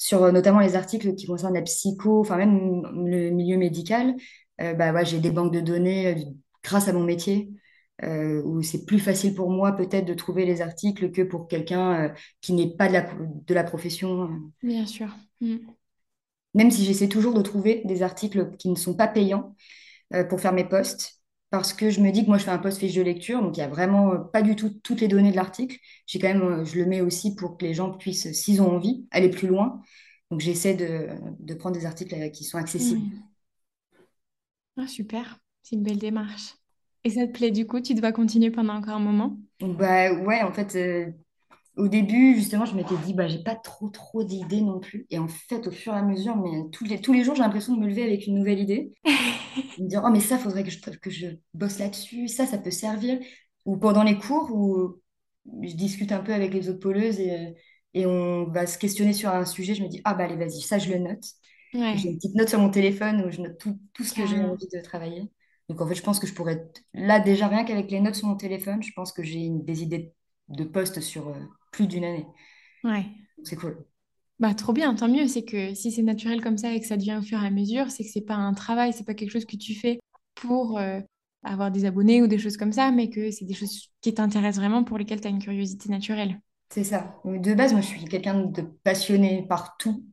sur 0.01 0.25
euh, 0.25 0.33
notamment 0.33 0.61
les 0.61 0.77
articles 0.77 1.15
qui 1.15 1.27
concernent 1.27 1.53
la 1.53 1.61
psycho, 1.61 2.21
enfin 2.21 2.39
même 2.39 2.83
le 3.07 3.29
milieu 3.29 3.59
médical. 3.59 4.17
euh, 4.63 4.73
bah, 4.73 4.95
ouais, 4.95 5.05
j'ai 5.05 5.21
des 5.21 5.31
banques 5.31 5.53
de 5.53 5.61
données 5.61 6.07
euh, 6.07 6.25
grâce 6.65 6.89
à 6.89 6.95
mon 6.95 7.05
métier, 7.05 7.51
euh, 8.03 8.43
où 8.43 8.63
c'est 8.63 8.87
plus 8.87 8.99
facile 8.99 9.35
pour 9.35 9.51
moi 9.51 9.73
peut-être 9.73 10.07
de 10.07 10.15
trouver 10.15 10.47
les 10.47 10.63
articles 10.63 11.11
que 11.13 11.21
pour 11.21 11.49
quelqu'un 11.49 12.15
qui 12.41 12.55
n'est 12.55 12.75
pas 12.75 12.89
de 12.89 12.95
la, 12.95 13.11
de 13.21 13.55
la 13.55 13.63
profession. 13.63 14.31
Bien 14.63 14.87
sûr. 14.87 15.09
Hmm. 15.43 15.59
Même 16.55 16.71
si 16.71 16.87
j'essaie 16.87 17.09
toujours 17.09 17.35
de 17.35 17.43
trouver 17.43 17.83
des 17.85 18.03
articles 18.03 18.57
qui 18.57 18.71
ne 18.71 18.77
sont 18.77 18.95
pas 18.95 19.07
payants 19.07 19.55
pour 20.31 20.41
faire 20.41 20.55
mes 20.55 20.65
posts, 20.65 21.20
parce 21.51 21.73
que 21.73 21.91
je 21.91 22.01
me 22.01 22.11
dis 22.13 22.23
que 22.23 22.29
moi 22.29 22.39
je 22.39 22.45
fais 22.45 22.51
un 22.51 22.59
post 22.59 22.79
fiche 22.79 22.95
de 22.95 23.03
lecture, 23.03 23.43
donc 23.43 23.57
il 23.57 23.61
y 23.61 23.63
a 23.63 23.69
vraiment 23.69 24.13
euh, 24.13 24.19
pas 24.19 24.43
du 24.43 24.57
tout 24.57 24.71
toutes 24.83 25.01
les 25.01 25.09
données 25.09 25.31
de 25.33 25.37
l'article. 25.37 25.77
J'ai 26.07 26.19
quand 26.19 26.29
même, 26.29 26.43
euh, 26.43 26.65
je 26.65 26.77
le 26.79 26.87
mets 26.87 27.01
aussi 27.01 27.35
pour 27.35 27.57
que 27.59 27.65
les 27.65 27.75
gens 27.75 27.93
puissent, 27.93 28.33
s'ils 28.33 28.63
ont 28.63 28.71
envie, 28.77 29.07
aller 29.11 29.31
plus 29.31 29.49
loin. 29.49 29.83
Donc 30.31 30.41
j'essaie 30.41 30.75
de, 30.75 31.09
de 31.41 31.55
prendre 31.55 31.77
des 31.77 31.87
articles 31.87 32.15
euh, 32.15 32.29
qui 32.31 32.45
sont 32.45 32.59
accessibles. 32.59 33.03
Hmm. 33.03 33.31
Ah, 34.77 34.87
super. 34.89 35.39
C'est 35.63 35.77
une 35.77 35.83
belle 35.85 35.99
démarche. 35.99 36.55
Et 37.05 37.11
ça 37.11 37.27
te 37.27 37.33
plaît 37.33 37.51
du 37.53 37.67
coup, 37.67 37.81
tu 37.81 37.95
dois 37.95 38.13
continuer 38.13 38.51
pendant 38.51 38.75
encore 38.75 38.97
un 38.97 38.99
moment? 39.01 39.39
Bah 39.61 40.13
ouais, 40.15 40.43
en 40.43 40.53
fait, 40.53 40.75
euh, 40.77 41.13
au 41.81 41.89
début 41.89 42.35
justement, 42.37 42.65
je 42.67 42.75
m'étais 42.77 42.97
dit 43.05 43.15
bah 43.15 43.29
j'ai 43.29 43.43
pas 43.43 43.57
trop 43.57 43.89
trop 43.89 44.25
d'idées 44.25 44.61
non 44.61 44.81
plus. 44.81 45.07
Et 45.11 45.19
en 45.19 45.29
fait, 45.29 45.67
au 45.67 45.71
fur 45.71 45.95
et 45.95 45.97
à 45.97 46.03
mesure, 46.03 46.37
mais 46.37 46.51
tous 46.73 46.85
les 46.85 47.01
tous 47.01 47.13
les 47.13 47.25
jours, 47.25 47.35
j'ai 47.35 47.43
l'impression 47.43 47.75
de 47.75 47.81
me 47.81 47.89
lever 47.89 48.03
avec 48.05 48.27
une 48.27 48.37
nouvelle 48.39 48.61
idée. 48.61 48.93
me 49.79 49.89
dire, 49.89 50.03
oh, 50.05 50.11
mais 50.11 50.21
ça, 50.21 50.39
faudrait 50.39 50.65
que 50.65 50.71
je, 50.71 50.81
que 50.81 51.11
je 51.11 51.29
bosse 51.55 51.79
là-dessus, 51.79 52.29
ça, 52.29 52.47
ça 52.47 52.59
peut 52.59 52.71
servir. 52.71 53.19
Ou 53.67 53.77
pendant 53.77 54.03
les 54.03 54.19
cours 54.19 54.51
où 54.53 55.01
je 55.63 55.75
discute 55.75 56.13
un 56.13 56.21
peu 56.21 56.33
avec 56.35 56.53
les 56.55 56.69
autres 56.69 56.81
poleuses 56.81 57.21
et, 57.21 57.55
et 57.95 58.07
on 58.07 58.45
va 58.47 58.67
se 58.67 58.79
questionner 58.79 59.13
sur 59.13 59.31
un 59.31 59.45
sujet, 59.45 59.75
je 59.75 59.83
me 59.83 59.89
dis, 59.89 60.01
ah 60.05 60.15
bah 60.15 60.25
allez, 60.25 60.37
vas-y, 60.37 60.61
ça, 60.61 60.79
je 60.79 60.91
le 60.91 60.99
note. 60.99 61.25
J'ai 61.73 62.09
une 62.09 62.17
petite 62.17 62.35
note 62.35 62.49
sur 62.49 62.59
mon 62.59 62.71
téléphone 62.71 63.25
où 63.25 63.31
je 63.31 63.41
note 63.41 63.59
tout, 63.59 63.79
tout 63.93 64.05
ce 64.05 64.13
que 64.13 64.27
j'ai 64.27 64.37
carrément. 64.37 64.53
envie 64.53 64.69
de 64.73 64.81
travailler. 64.81 65.31
Donc 65.69 65.81
en 65.81 65.87
fait, 65.87 65.95
je 65.95 66.03
pense 66.03 66.19
que 66.19 66.27
je 66.27 66.35
pourrais, 66.35 66.69
là 66.95 67.21
déjà, 67.21 67.47
rien 67.49 67.65
qu'avec 67.65 67.91
les 67.91 68.01
notes 68.01 68.17
sur 68.17 68.27
mon 68.27 68.37
téléphone, 68.37 68.83
je 68.83 68.93
pense 68.93 69.13
que 69.13 69.23
j'ai 69.23 69.49
des 69.51 69.83
idées 69.83 70.13
de 70.49 70.65
poste 70.65 71.01
sur 71.01 71.29
euh, 71.29 71.39
plus 71.71 71.87
d'une 71.87 72.05
année. 72.05 72.27
Ouais. 72.85 73.07
C'est 73.43 73.57
cool. 73.57 73.85
Bah, 74.39 74.55
trop 74.55 74.73
bien, 74.73 74.95
tant 74.95 75.09
mieux. 75.09 75.27
C'est 75.29 75.45
que 75.45 75.75
si 75.75 75.93
c'est 75.93 76.03
naturel 76.03 76.43
comme 76.43 76.57
ça 76.57 76.73
et 76.73 76.81
que 76.81 76.87
ça 76.87 76.97
devient 76.97 77.19
au 77.19 77.23
fur 77.23 77.43
et 77.43 77.47
à 77.47 77.51
mesure, 77.51 77.91
c'est 77.91 78.05
que 78.05 78.11
c'est 78.11 78.23
pas 78.23 78.35
un 78.35 78.55
travail, 78.55 78.93
c'est 78.93 79.05
pas 79.05 79.15
quelque 79.15 79.31
chose 79.33 79.45
que 79.45 79.57
tu 79.57 79.75
fais 79.75 80.01
pour 80.35 80.79
euh, 80.79 81.01
avoir 81.43 81.71
des 81.71 81.85
abonnés 81.85 82.23
ou 82.23 82.27
des 82.27 82.39
choses 82.39 82.57
comme 82.57 82.73
ça, 82.73 82.91
mais 82.91 83.11
que 83.11 83.31
c'est 83.31 83.45
des 83.45 83.55
choses 83.55 83.91
qui 84.01 84.15
t'intéressent 84.15 84.61
vraiment 84.61 84.85
pour 84.85 84.99
lesquelles 84.99 85.21
tu 85.21 85.27
as 85.27 85.31
une 85.31 85.43
curiosité 85.43 85.89
naturelle. 85.91 86.41
C'est 86.73 86.85
ça. 86.85 87.21
De 87.25 87.55
base, 87.55 87.73
moi, 87.73 87.83
je 87.83 87.87
suis 87.87 88.05
quelqu'un 88.05 88.45
de 88.45 88.63
passionné 88.63 89.45
par 89.49 89.77
tout. 89.77 90.05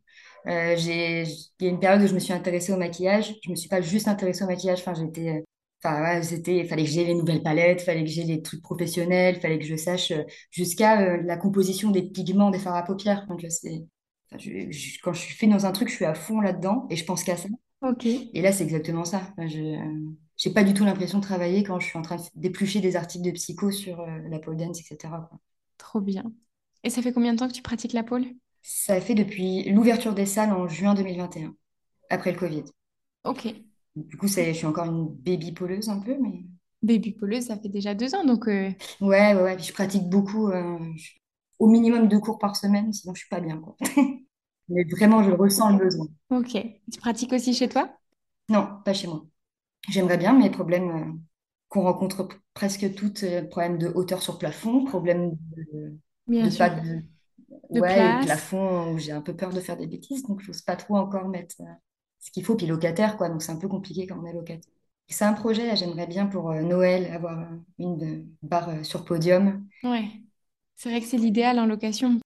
Euh, 0.48 0.76
j'ai, 0.78 1.24
il 1.24 1.66
y 1.66 1.68
a 1.68 1.70
une 1.70 1.80
période 1.80 2.02
où 2.02 2.08
je 2.08 2.14
me 2.14 2.20
suis 2.20 2.34
intéressée 2.34 2.74
au 2.74 2.78
maquillage. 2.78 3.36
Je 3.44 3.50
me 3.50 3.56
suis 3.56 3.70
pas 3.70 3.82
juste 3.82 4.08
intéressée 4.08 4.44
au 4.44 4.48
maquillage. 4.48 4.80
Enfin, 4.80 4.94
j'étais, 4.94 5.30
euh, 5.30 5.42
enfin, 5.84 6.02
ouais, 6.04 6.24
c'était, 6.24 6.66
fallait 6.66 6.84
que 6.84 6.90
j'ai 6.90 7.06
les 7.06 7.14
nouvelles 7.16 7.44
palettes, 7.44 7.82
fallait 7.82 8.04
que 8.04 8.10
j'ai 8.10 8.24
les 8.24 8.42
trucs 8.42 8.62
professionnels, 8.62 9.40
fallait 9.40 9.60
que 9.60 9.66
je 9.66 9.76
sache 9.76 10.12
euh, 10.12 10.24
jusqu'à 10.52 11.02
euh, 11.02 11.22
la 11.24 11.38
composition 11.38 11.92
des 11.92 12.04
pigments 12.04 12.50
des 12.52 12.60
fards 12.60 12.76
à 12.76 12.84
paupières. 12.84 13.26
Donc, 13.28 13.40
je 13.42 13.48
enfin, 13.48 14.38
je- 14.40 14.72
je- 14.72 15.00
quand 15.02 15.14
je 15.14 15.20
suis 15.22 15.36
fait 15.36 15.48
dans 15.48 15.66
un 15.66 15.72
truc, 15.72 15.90
je 15.90 15.96
suis 15.96 16.06
à 16.06 16.14
fond 16.16 16.42
là-dedans 16.42 16.88
et 16.90 16.96
je 16.96 17.06
pense 17.06 17.24
qu'à 17.24 17.38
ça. 17.38 17.48
Ok, 17.82 18.06
Et 18.34 18.42
là, 18.42 18.52
c'est 18.54 18.64
exactement 18.64 19.06
ça. 19.06 19.34
Je, 19.48 19.60
euh, 19.60 20.12
j'ai 20.38 20.52
pas 20.52 20.64
du 20.64 20.74
tout 20.74 20.86
l'impression 20.86 21.20
de 21.20 21.24
travailler 21.24 21.64
quand 21.64 21.80
je 21.80 21.88
suis 21.88 21.98
en 21.98 22.02
train 22.04 22.18
d'éplucher 22.36 22.82
des 22.82 22.96
articles 22.96 23.26
de 23.26 23.32
psycho 23.32 23.72
sur 23.72 24.02
euh, 24.02 24.20
la 24.30 24.40
pole 24.40 24.58
dance, 24.58 24.80
etc. 24.82 25.28
quoi. 25.30 25.40
trop 25.80 26.02
bien. 26.02 26.32
Et 26.84 26.90
ça 26.92 27.02
fait 27.02 27.12
combien 27.14 27.34
de 27.34 27.40
temps 27.40 27.48
que 27.48 27.54
tu 27.54 27.62
pratiques 27.64 27.94
la 27.94 28.04
pole? 28.04 28.26
Ça 28.62 29.02
fait 29.02 29.16
depuis 29.16 29.64
l'ouverture 29.72 30.14
des 30.14 30.28
salles 30.28 30.52
en 30.54 30.68
juin 30.68 30.94
2021, 30.94 31.56
après 32.12 32.32
le 32.34 32.38
Covid. 32.38 32.66
Ok. 33.24 33.46
Du 34.06 34.18
coup, 34.18 34.28
je 34.28 34.54
suis 34.54 34.66
encore 34.66 34.86
une 34.86 35.10
baby 35.16 35.52
poleuse 35.52 35.90
un 35.90 36.00
peu, 36.00 36.18
mais 36.22 36.46
Baby 36.82 37.12
poleuse, 37.14 37.46
ça 37.48 37.58
fait 37.58 37.70
déjà 37.70 37.94
deux 37.94 38.16
ans, 38.16 38.24
donc 38.26 38.48
euh, 38.48 38.72
ouais, 39.02 39.34
ouais, 39.36 39.42
ouais. 39.44 39.56
Puis 39.56 39.66
je 39.66 39.74
pratique 39.74 40.10
beaucoup, 40.10 40.50
euh, 40.50 40.78
je- 40.96 41.12
au 41.60 41.68
minimum 41.68 42.08
deux 42.08 42.20
cours 42.20 42.40
par 42.40 42.56
semaine, 42.56 42.94
sinon 42.94 43.14
je 43.14 43.20
suis 43.22 43.30
pas 43.30 43.40
bien, 43.40 43.60
quoi. 43.60 43.76
Mais 44.70 44.84
vraiment, 44.86 45.24
je 45.24 45.32
ressens 45.32 45.72
le 45.78 45.86
besoin. 45.86 46.08
ok. 46.30 46.52
Tu 46.92 47.00
pratiques 47.00 47.34
aussi 47.34 47.54
chez 47.54 47.68
toi? 47.70 47.90
Non, 48.50 48.82
pas 48.86 48.94
chez 48.94 49.08
moi. 49.08 49.26
J'aimerais 49.90 50.18
bien, 50.18 50.34
mais 50.38 50.50
problème 50.52 50.92
euh, 50.92 51.14
qu'on 51.70 51.84
rencontre 51.84 52.30
presque 52.54 52.96
toutes, 52.96 53.24
euh, 53.24 53.44
problème 53.48 53.78
de 53.80 53.88
hauteur 53.90 54.22
sur 54.24 54.40
plafond, 54.40 54.86
problème 54.86 55.34
de, 55.58 55.98
Bien 56.28 56.50
de 56.50 56.58
pas 56.58 56.70
de, 56.70 57.04
De 57.72 57.82
ouais, 57.82 57.82
place? 57.82 58.22
plafond 58.22 58.94
où 58.94 59.00
j'ai 59.00 59.12
un 59.14 59.22
peu 59.22 59.36
peur 59.36 59.54
de 59.54 59.62
faire 59.62 59.78
des 59.78 59.88
bêtises, 59.88 60.24
donc 60.24 60.42
j'ose 60.42 60.62
pas 60.62 60.76
trop 60.78 60.98
encore 60.98 61.30
mettre 61.30 61.58
euh, 61.62 61.66
ce 62.28 62.32
qu'il 62.32 62.44
faut, 62.44 62.56
puis 62.56 62.68
locataire, 62.68 63.16
quoi, 63.16 63.30
donc 63.30 63.42
c'est 63.42 63.54
un 63.54 63.58
peu 63.58 63.70
compliqué 63.70 64.06
quand 64.06 64.20
on 64.22 64.26
est 64.26 64.34
locataire. 64.34 64.70
C'est 65.08 65.24
un 65.24 65.32
projet, 65.32 65.66
là, 65.66 65.76
j'aimerais 65.76 66.08
bien 66.08 66.26
pour 66.26 66.52
euh, 66.52 66.62
Noël 66.62 67.10
avoir 67.14 67.40
euh, 67.40 67.56
une 67.80 68.04
euh, 68.04 68.26
barre 68.42 68.86
sur 68.86 69.06
podium. 69.06 69.66
Ouais. 69.82 70.10
C'est 70.76 70.90
vrai 70.90 71.00
que 71.00 71.08
c'est 71.08 71.18
l'idéal 71.18 71.58
en 71.58 71.66
location. 71.66 72.20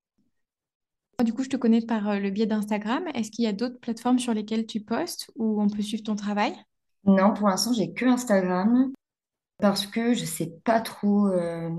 Du 1.23 1.33
coup, 1.33 1.43
je 1.43 1.49
te 1.49 1.57
connais 1.57 1.81
par 1.81 2.19
le 2.19 2.31
biais 2.31 2.47
d'Instagram. 2.47 3.03
Est-ce 3.13 3.29
qu'il 3.29 3.45
y 3.45 3.47
a 3.47 3.53
d'autres 3.53 3.79
plateformes 3.79 4.17
sur 4.17 4.33
lesquelles 4.33 4.65
tu 4.65 4.81
postes 4.81 5.29
où 5.35 5.61
on 5.61 5.69
peut 5.69 5.83
suivre 5.83 6.01
ton 6.01 6.15
travail? 6.15 6.55
Non, 7.05 7.35
pour 7.35 7.47
l'instant, 7.47 7.73
j'ai 7.73 7.93
que 7.93 8.05
Instagram 8.05 8.91
parce 9.59 9.85
que 9.85 10.15
je 10.15 10.25
sais 10.25 10.51
pas 10.65 10.81
trop 10.81 11.27
euh, 11.27 11.69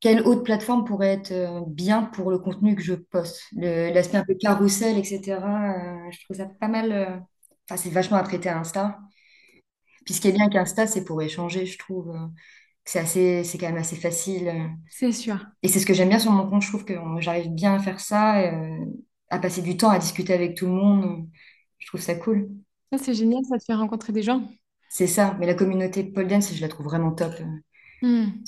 quelle 0.00 0.22
autre 0.26 0.42
plateforme 0.42 0.84
pourrait 0.84 1.08
être 1.14 1.32
euh, 1.32 1.60
bien 1.66 2.02
pour 2.04 2.30
le 2.30 2.38
contenu 2.38 2.76
que 2.76 2.82
je 2.82 2.94
poste? 2.94 3.42
L'aspect 3.56 4.18
un 4.18 4.24
peu 4.24 4.34
carrousel, 4.34 4.98
etc., 4.98 5.74
euh, 5.76 6.10
je 6.10 6.24
trouve 6.24 6.36
ça 6.36 6.46
pas 6.46 6.68
mal. 6.68 6.92
euh, 6.92 7.16
Enfin, 7.68 7.76
c'est 7.82 7.90
vachement 7.90 8.16
apprêté 8.18 8.48
à 8.48 8.58
Insta. 8.60 8.98
Puis 10.04 10.14
ce 10.14 10.20
qui 10.20 10.28
est 10.28 10.32
bien 10.32 10.48
qu'Insta, 10.48 10.86
c'est 10.86 11.04
pour 11.04 11.20
échanger, 11.22 11.66
je 11.66 11.78
trouve. 11.78 12.10
euh, 12.10 12.26
C'est 12.84 13.00
assez, 13.00 13.44
c'est 13.44 13.58
quand 13.58 13.66
même 13.68 13.76
assez 13.78 13.96
facile. 13.96 14.52
C'est 14.88 15.12
sûr. 15.12 15.38
Et 15.62 15.68
c'est 15.68 15.80
ce 15.80 15.86
que 15.86 15.94
j'aime 15.94 16.08
bien 16.10 16.18
sur 16.18 16.32
mon 16.32 16.48
compte. 16.48 16.62
Je 16.62 16.68
trouve 16.68 16.84
que 16.84 16.94
j'arrive 17.20 17.50
bien 17.52 17.74
à 17.74 17.78
faire 17.80 18.00
ça, 18.00 18.34
à 19.30 19.38
passer 19.38 19.62
du 19.62 19.76
temps 19.76 19.90
à 19.90 19.98
discuter 19.98 20.32
avec 20.34 20.56
tout 20.56 20.66
le 20.66 20.72
monde. 20.72 21.28
Je 21.78 21.86
trouve 21.88 22.00
ça 22.00 22.14
cool. 22.16 22.48
Ça, 22.92 22.98
c'est 22.98 23.14
génial, 23.14 23.44
ça 23.44 23.58
te 23.58 23.64
fait 23.64 23.74
rencontrer 23.74 24.12
des 24.12 24.22
gens. 24.24 24.48
C'est 24.88 25.06
ça. 25.06 25.36
Mais 25.38 25.46
la 25.46 25.54
communauté 25.54 26.02
pole 26.02 26.26
dance, 26.26 26.52
je 26.52 26.60
la 26.60 26.66
trouve 26.68 26.86
vraiment 26.86 27.12
top. 27.12 27.34
Hmm. 28.00 28.46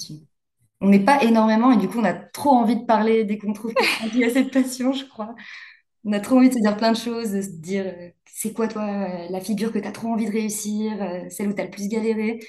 On 0.81 0.89
n'est 0.89 1.05
pas 1.05 1.23
énormément 1.25 1.73
et 1.73 1.77
du 1.77 1.89
coup, 1.89 1.99
on 1.99 2.05
a 2.05 2.15
trop 2.15 2.51
envie 2.51 2.77
de 2.77 2.85
parler 2.85 3.25
dès 3.25 3.39
qu'on 3.39 3.53
trouve 3.53 3.75
quelqu'un 3.75 4.09
qui 4.11 4.25
a 4.25 4.31
cette 4.31 4.53
passion, 4.53 4.93
je 4.93 5.05
crois. 5.05 5.35
On 6.05 6.13
a 6.13 6.21
trop 6.21 6.37
envie 6.37 6.49
de 6.49 6.55
se 6.55 6.61
dire 6.61 6.77
plein 6.77 6.93
de 6.93 6.97
choses, 6.97 7.33
de 7.33 7.43
se 7.43 7.51
dire 7.51 7.85
euh, 7.87 8.11
c'est 8.27 8.53
quoi 8.53 8.69
toi 8.69 8.83
euh, 8.85 9.29
la 9.31 9.41
figure 9.41 9.73
que 9.73 9.79
tu 9.79 9.89
as 9.89 9.93
trop 9.93 10.09
envie 10.09 10.27
de 10.27 10.33
réussir, 10.33 11.03
euh, 11.03 11.29
celle 11.31 11.49
où 11.49 11.53
tu 11.53 11.61
as 11.61 11.65
le 11.65 11.71
plus 11.71 11.89
galéré? 11.89 12.41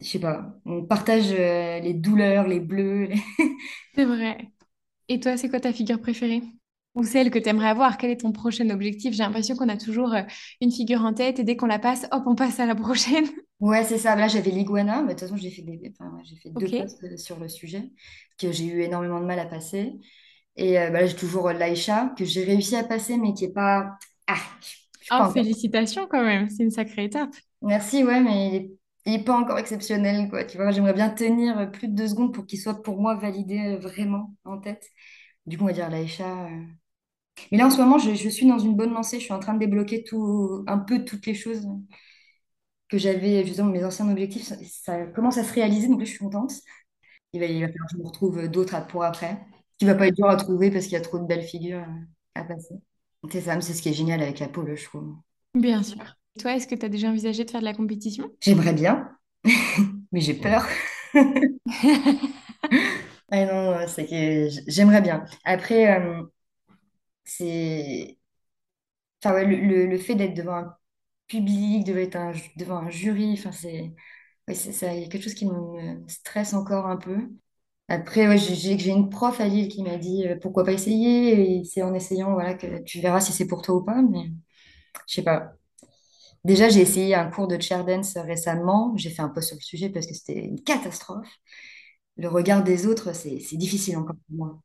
Je 0.00 0.06
sais 0.06 0.18
pas. 0.18 0.58
On 0.66 0.84
partage 0.84 1.30
les 1.32 1.94
douleurs, 1.94 2.46
les 2.46 2.60
bleus. 2.60 3.08
C'est 3.94 4.04
vrai. 4.04 4.50
Et 5.08 5.20
toi, 5.20 5.36
c'est 5.36 5.48
quoi 5.48 5.60
ta 5.60 5.72
figure 5.72 6.00
préférée? 6.00 6.42
Ou 6.94 7.04
celle 7.04 7.30
que 7.30 7.38
tu 7.38 7.48
aimerais 7.48 7.68
avoir? 7.68 7.98
Quel 7.98 8.10
est 8.10 8.18
ton 8.20 8.32
prochain 8.32 8.68
objectif? 8.70 9.14
J'ai 9.14 9.22
l'impression 9.22 9.56
qu'on 9.56 9.68
a 9.68 9.76
toujours 9.78 10.14
une 10.60 10.72
figure 10.72 11.02
en 11.02 11.14
tête 11.14 11.38
et 11.38 11.44
dès 11.44 11.56
qu'on 11.56 11.66
la 11.66 11.78
passe, 11.78 12.06
hop, 12.12 12.24
on 12.26 12.34
passe 12.34 12.60
à 12.60 12.66
la 12.66 12.74
prochaine. 12.74 13.26
Ouais, 13.60 13.84
c'est 13.84 13.98
ça. 13.98 14.14
Là, 14.16 14.28
j'avais 14.28 14.50
l'iguana. 14.50 15.00
mais 15.02 15.08
De 15.08 15.12
toute 15.12 15.20
façon, 15.20 15.36
j'ai 15.36 15.50
fait 15.50 15.62
des... 15.62 15.80
enfin, 15.98 16.10
ouais, 16.14 16.22
j'ai 16.24 16.36
fait 16.36 16.50
deux 16.50 16.70
Ok. 16.70 16.72
posts 16.74 17.02
euh, 17.04 17.16
sur 17.16 17.38
le 17.38 17.48
sujet 17.48 17.90
que 18.38 18.52
j'ai 18.52 18.66
eu 18.66 18.82
énormément 18.82 19.20
de 19.20 19.24
mal 19.26 19.38
à 19.38 19.46
passer. 19.46 19.94
Et 20.56 20.78
euh, 20.78 20.90
bah, 20.90 21.00
là, 21.02 21.06
j'ai 21.06 21.16
toujours 21.16 21.48
euh, 21.48 21.52
l'Aïcha 21.54 22.14
que 22.18 22.24
j'ai 22.24 22.44
réussi 22.44 22.76
à 22.76 22.84
passer, 22.84 23.16
mais 23.18 23.34
qui 23.34 23.46
est 23.46 23.52
pas. 23.52 23.98
Ah, 24.26 24.36
je 25.00 25.06
suis 25.06 25.10
Oh, 25.10 25.24
encore. 25.24 25.34
félicitations 25.34 26.06
quand 26.08 26.22
même, 26.24 26.48
c'est 26.50 26.62
une 26.64 26.70
sacrée 26.70 27.04
étape. 27.04 27.34
Merci, 27.62 28.04
ouais, 28.04 28.20
mais 28.20 28.70
il 29.06 29.14
est 29.14 29.24
pas 29.24 29.36
encore 29.38 29.58
exceptionnel, 29.58 30.28
quoi. 30.30 30.44
Tu 30.44 30.56
vois, 30.56 30.70
j'aimerais 30.70 30.92
bien 30.94 31.10
tenir 31.10 31.70
plus 31.72 31.88
de 31.88 31.94
deux 31.94 32.08
secondes 32.08 32.34
pour 32.34 32.46
qu'il 32.46 32.60
soit 32.60 32.82
pour 32.82 33.00
moi 33.00 33.14
validé 33.16 33.58
euh, 33.76 33.78
vraiment 33.78 34.34
en 34.44 34.58
tête. 34.58 34.86
Du 35.46 35.58
coup, 35.58 35.64
on 35.64 35.68
va 35.68 35.72
dire 35.72 35.90
l'Aïcha. 35.90 36.46
euh. 36.48 36.62
Mais 37.52 37.58
là, 37.58 37.66
en 37.66 37.70
ce 37.70 37.78
moment, 37.78 37.98
je, 37.98 38.14
je 38.14 38.28
suis 38.30 38.46
dans 38.48 38.58
une 38.58 38.76
bonne 38.76 38.92
lancée. 38.94 39.18
Je 39.20 39.24
suis 39.24 39.34
en 39.34 39.40
train 39.40 39.54
de 39.54 39.60
débloquer 39.60 40.04
tout, 40.04 40.64
un 40.68 40.78
peu 40.78 41.04
toutes 41.04 41.26
les 41.26 41.34
choses 41.34 41.66
que 42.88 42.98
j'avais, 42.98 43.44
justement, 43.46 43.70
mes 43.70 43.84
anciens 43.84 44.10
objectifs. 44.10 44.44
Ça, 44.64 45.06
commence 45.08 45.38
à 45.38 45.44
se 45.44 45.52
réaliser, 45.54 45.88
donc 45.88 45.98
là, 46.00 46.04
je 46.04 46.10
suis 46.10 46.18
contente. 46.20 46.52
Il 47.32 47.40
va, 47.40 47.46
il 47.46 47.60
va 47.62 47.68
falloir 47.68 47.88
que 47.90 47.94
je 47.96 48.02
me 48.02 48.06
retrouve 48.06 48.48
d'autres 48.48 48.74
à- 48.74 48.80
pour 48.82 49.04
après. 49.04 49.38
Ce 49.74 49.78
qui 49.78 49.84
va 49.86 49.94
pas 49.94 50.08
être 50.08 50.16
dur 50.16 50.28
à 50.28 50.36
trouver 50.36 50.70
parce 50.70 50.84
qu'il 50.84 50.94
y 50.94 50.96
a 50.96 51.00
trop 51.02 51.18
de 51.18 51.26
belles 51.26 51.42
figures 51.44 51.80
euh, 51.80 52.04
à 52.40 52.44
passer. 52.44 52.74
C'est 53.32 53.42
ça, 53.42 53.60
c'est 53.60 53.74
ce 53.74 53.82
qui 53.82 53.90
est 53.90 53.92
génial 53.94 54.22
avec 54.22 54.38
la 54.40 54.48
pole, 54.48 54.76
je 54.76 54.84
trouve. 54.84 55.16
Bien 55.54 55.82
sûr. 55.82 56.16
Toi, 56.38 56.54
est-ce 56.54 56.68
que 56.68 56.76
tu 56.76 56.86
as 56.86 56.88
déjà 56.88 57.08
envisagé 57.08 57.44
de 57.44 57.50
faire 57.50 57.58
de 57.60 57.64
la 57.64 57.74
compétition? 57.74 58.30
J'aimerais 58.40 58.72
bien, 58.72 59.10
mais 60.12 60.20
j'ai 60.20 60.34
peur. 60.34 60.66
Ah 63.30 63.44
non, 63.46 63.80
non, 63.80 63.88
c'est 63.88 64.06
que 64.06 64.48
j'aimerais 64.68 65.00
bien. 65.02 65.24
Après, 65.44 66.00
euh, 66.00 66.22
c'est... 67.24 68.18
Enfin, 69.22 69.34
ouais, 69.34 69.44
le, 69.46 69.56
le- 69.56 69.86
le 69.86 69.98
fait 69.98 70.14
d'être 70.14 70.34
devant 70.34 70.54
un 70.56 70.76
public, 71.28 71.84
devant 71.86 72.20
un, 72.30 72.32
devant 72.56 72.76
un 72.78 72.90
jury, 72.90 73.34
enfin, 73.34 73.52
c'est... 73.52 73.94
Ça, 74.54 74.94
il 74.94 75.02
y 75.02 75.04
a 75.04 75.08
quelque 75.08 75.24
chose 75.24 75.34
qui 75.34 75.46
me 75.46 76.06
stresse 76.08 76.54
encore 76.54 76.86
un 76.86 76.96
peu. 76.96 77.18
Après, 77.88 78.28
ouais, 78.28 78.38
j'ai 78.38 78.90
une 78.90 79.10
prof 79.10 79.40
à 79.40 79.48
Lille 79.48 79.68
qui 79.68 79.82
m'a 79.84 79.96
dit 79.98 80.26
euh, 80.26 80.36
pourquoi 80.40 80.64
pas 80.64 80.72
essayer, 80.72 81.60
et 81.60 81.64
c'est 81.64 81.82
en 81.82 81.94
essayant 81.94 82.32
voilà, 82.34 82.54
que 82.54 82.82
tu 82.84 83.00
verras 83.00 83.20
si 83.20 83.32
c'est 83.32 83.46
pour 83.48 83.62
toi 83.62 83.76
ou 83.76 83.84
pas, 83.84 84.02
mais 84.02 84.30
je 85.08 85.14
sais 85.16 85.22
pas. 85.24 85.52
Déjà, 86.44 86.68
j'ai 86.68 86.80
essayé 86.82 87.14
un 87.14 87.30
cours 87.30 87.48
de 87.48 87.60
chair 87.60 87.84
dance 87.84 88.16
récemment, 88.18 88.94
j'ai 88.96 89.10
fait 89.10 89.22
un 89.22 89.28
post 89.28 89.48
sur 89.48 89.56
le 89.56 89.62
sujet 89.62 89.90
parce 89.90 90.06
que 90.06 90.14
c'était 90.14 90.44
une 90.44 90.62
catastrophe. 90.62 91.28
Le 92.16 92.28
regard 92.28 92.64
des 92.64 92.86
autres, 92.86 93.14
c'est 93.14 93.38
difficile 93.56 93.96
encore 93.98 94.16
pour 94.28 94.36
moi. 94.36 94.60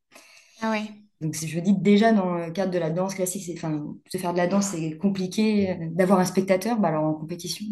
Ah 0.62 0.70
ouais. 0.72 1.11
Donc, 1.22 1.36
je 1.36 1.60
dis 1.60 1.74
déjà, 1.74 2.14
dans 2.14 2.34
le 2.34 2.52
cadre 2.52 2.72
de 2.72 2.80
la 2.80 2.90
danse 2.90 3.14
classique, 3.16 3.44
c'est, 3.46 3.54
enfin, 3.54 3.96
de 4.12 4.18
faire 4.18 4.34
de 4.34 4.38
la 4.38 4.48
danse, 4.48 4.70
c'est 4.70 4.98
compliqué 4.98 5.70
euh, 5.70 5.76
d'avoir 5.92 6.20
un 6.20 6.26
spectateur, 6.26 6.80
bah 6.80 6.88
alors 6.88 7.04
en 7.04 7.14
compétition, 7.14 7.66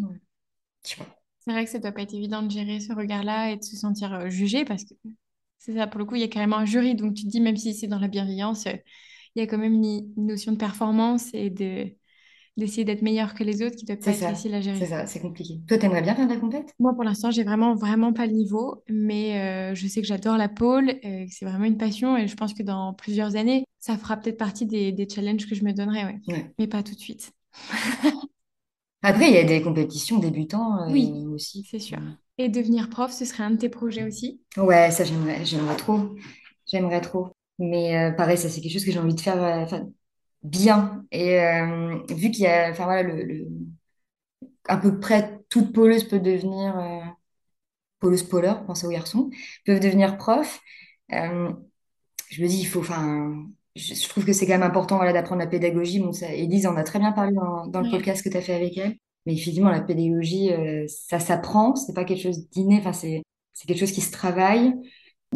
je 0.84 0.90
sais. 0.90 1.02
C'est 1.40 1.52
vrai 1.52 1.64
que 1.64 1.70
ça 1.70 1.78
doit 1.78 1.92
pas 1.92 2.02
être 2.02 2.14
évident 2.14 2.42
de 2.42 2.50
gérer 2.50 2.80
ce 2.80 2.92
regard-là 2.92 3.50
et 3.50 3.56
de 3.56 3.64
se 3.64 3.74
sentir 3.76 4.12
euh, 4.14 4.28
jugé 4.28 4.64
parce 4.64 4.84
que 4.84 4.94
c'est 5.58 5.74
ça, 5.74 5.86
pour 5.86 5.98
le 5.98 6.04
coup, 6.04 6.14
il 6.14 6.20
y 6.20 6.24
a 6.24 6.28
carrément 6.28 6.58
un 6.58 6.64
jury. 6.64 6.94
Donc 6.94 7.14
tu 7.14 7.24
te 7.24 7.28
dis, 7.28 7.40
même 7.40 7.56
si 7.56 7.74
c'est 7.74 7.86
dans 7.88 7.98
la 7.98 8.08
bienveillance, 8.08 8.66
euh, 8.66 8.76
il 9.34 9.40
y 9.40 9.42
a 9.42 9.46
quand 9.46 9.58
même 9.58 9.74
une 9.74 10.12
notion 10.16 10.52
de 10.52 10.56
performance 10.56 11.30
et 11.34 11.50
de, 11.50 11.92
d'essayer 12.56 12.84
d'être 12.84 13.02
meilleur 13.02 13.34
que 13.34 13.44
les 13.44 13.62
autres 13.62 13.76
qui 13.76 13.84
doit 13.86 13.96
pas 13.96 14.12
C'est 14.12 14.14
être 14.14 14.24
facile 14.24 14.54
à 14.54 14.60
c'est 14.72 14.84
gérer. 14.84 14.86
ça, 14.86 15.06
c'est 15.06 15.20
compliqué. 15.20 15.60
Toi, 15.68 15.78
t'aimerais 15.78 16.02
bien 16.02 16.14
faire 16.14 16.26
de 16.28 16.34
la 16.34 16.40
compète? 16.40 16.74
Moi, 16.78 16.94
pour 16.94 17.04
l'instant, 17.04 17.30
j'ai 17.30 17.44
vraiment, 17.44 17.74
vraiment 17.74 18.12
pas 18.14 18.26
le 18.26 18.32
niveau, 18.32 18.82
mais 18.88 19.70
euh, 19.72 19.74
je 19.74 19.86
sais 19.86 20.00
que 20.00 20.06
j'adore 20.06 20.38
la 20.38 20.48
pole, 20.48 20.88
euh, 21.04 21.26
c'est 21.28 21.44
vraiment 21.44 21.66
une 21.66 21.76
passion 21.76 22.16
et 22.16 22.26
je 22.26 22.34
pense 22.36 22.54
que 22.54 22.62
dans 22.62 22.94
plusieurs 22.94 23.36
années, 23.36 23.64
ça 23.78 23.98
fera 23.98 24.16
peut-être 24.16 24.38
partie 24.38 24.64
des, 24.66 24.90
des 24.92 25.06
challenges 25.08 25.46
que 25.46 25.54
je 25.54 25.62
me 25.64 25.72
donnerai, 25.74 26.04
ouais. 26.06 26.20
Ouais. 26.26 26.54
Mais 26.58 26.66
pas 26.66 26.82
tout 26.82 26.94
de 26.94 27.00
suite. 27.00 27.32
Après, 29.02 29.28
il 29.28 29.34
y 29.34 29.38
a 29.38 29.44
des 29.44 29.60
compétitions 29.60 30.18
débutants 30.18 30.78
Oui, 30.86 31.22
euh, 31.28 31.34
aussi. 31.34 31.68
c'est 31.70 31.78
sûr. 31.78 32.00
Et 32.38 32.48
devenir 32.50 32.90
prof, 32.90 33.12
ce 33.12 33.24
serait 33.24 33.44
un 33.44 33.52
de 33.52 33.56
tes 33.56 33.68
projets 33.70 34.04
aussi? 34.04 34.42
Ouais, 34.56 34.90
ça, 34.90 35.04
j'aimerais, 35.04 35.44
j'aimerais 35.44 35.76
trop. 35.76 36.16
J'aimerais 36.66 37.00
trop. 37.00 37.32
Mais 37.58 37.96
euh, 38.10 38.12
pareil, 38.12 38.36
ça, 38.38 38.48
c'est 38.48 38.60
quelque 38.60 38.72
chose 38.72 38.84
que 38.84 38.90
j'ai 38.92 38.98
envie 38.98 39.14
de 39.14 39.20
faire 39.20 39.42
euh, 39.42 39.66
bien. 40.42 41.04
Et 41.10 41.40
euh, 41.40 41.98
vu 42.10 42.30
qu'il 42.30 42.44
y 42.44 42.46
a, 42.46 42.70
enfin 42.70 42.84
voilà, 42.84 43.02
le, 43.02 43.22
le- 43.24 43.48
à 44.68 44.76
peu 44.76 44.98
près 45.00 45.40
toute 45.48 45.72
poleuse 45.72 46.04
peut 46.04 46.20
devenir, 46.20 46.78
euh, 46.78 47.00
poleuse 48.00 48.22
poleur, 48.24 48.64
pensez 48.66 48.86
aux 48.86 48.90
garçons, 48.90 49.30
peuvent 49.66 49.80
devenir 49.80 50.16
prof. 50.18 50.60
Euh, 51.12 51.52
je 52.30 52.42
me 52.42 52.48
dis, 52.48 52.60
il 52.60 52.66
faut, 52.66 52.80
enfin, 52.80 53.46
je, 53.76 53.94
je 53.94 54.08
trouve 54.08 54.24
que 54.26 54.32
c'est 54.34 54.46
quand 54.46 54.54
même 54.54 54.62
important, 54.62 54.96
voilà, 54.96 55.12
d'apprendre 55.14 55.40
la 55.42 55.48
pédagogie. 55.48 56.00
Bon, 56.00 56.12
ça, 56.12 56.32
Élise 56.34 56.66
en 56.66 56.76
a 56.76 56.84
très 56.84 56.98
bien 57.00 57.12
parlé 57.12 57.34
dans, 57.34 57.66
dans 57.68 57.80
le 57.82 57.88
podcast 57.88 58.22
que 58.24 58.30
tu 58.30 58.36
as 58.38 58.42
fait 58.42 58.54
avec 58.54 58.78
elle. 58.78 58.96
Mais 59.26 59.34
effectivement, 59.34 59.70
la 59.70 59.82
pédagogie, 59.82 60.52
euh, 60.52 60.86
ça 60.88 61.20
s'apprend, 61.20 61.76
c'est 61.76 61.94
pas 61.94 62.04
quelque 62.04 62.22
chose 62.22 62.48
d'inné, 62.50 62.78
enfin, 62.80 62.92
c'est, 62.92 63.22
c'est 63.54 63.66
quelque 63.68 63.80
chose 63.80 63.92
qui 63.92 64.02
se 64.02 64.12
travaille. 64.12 64.74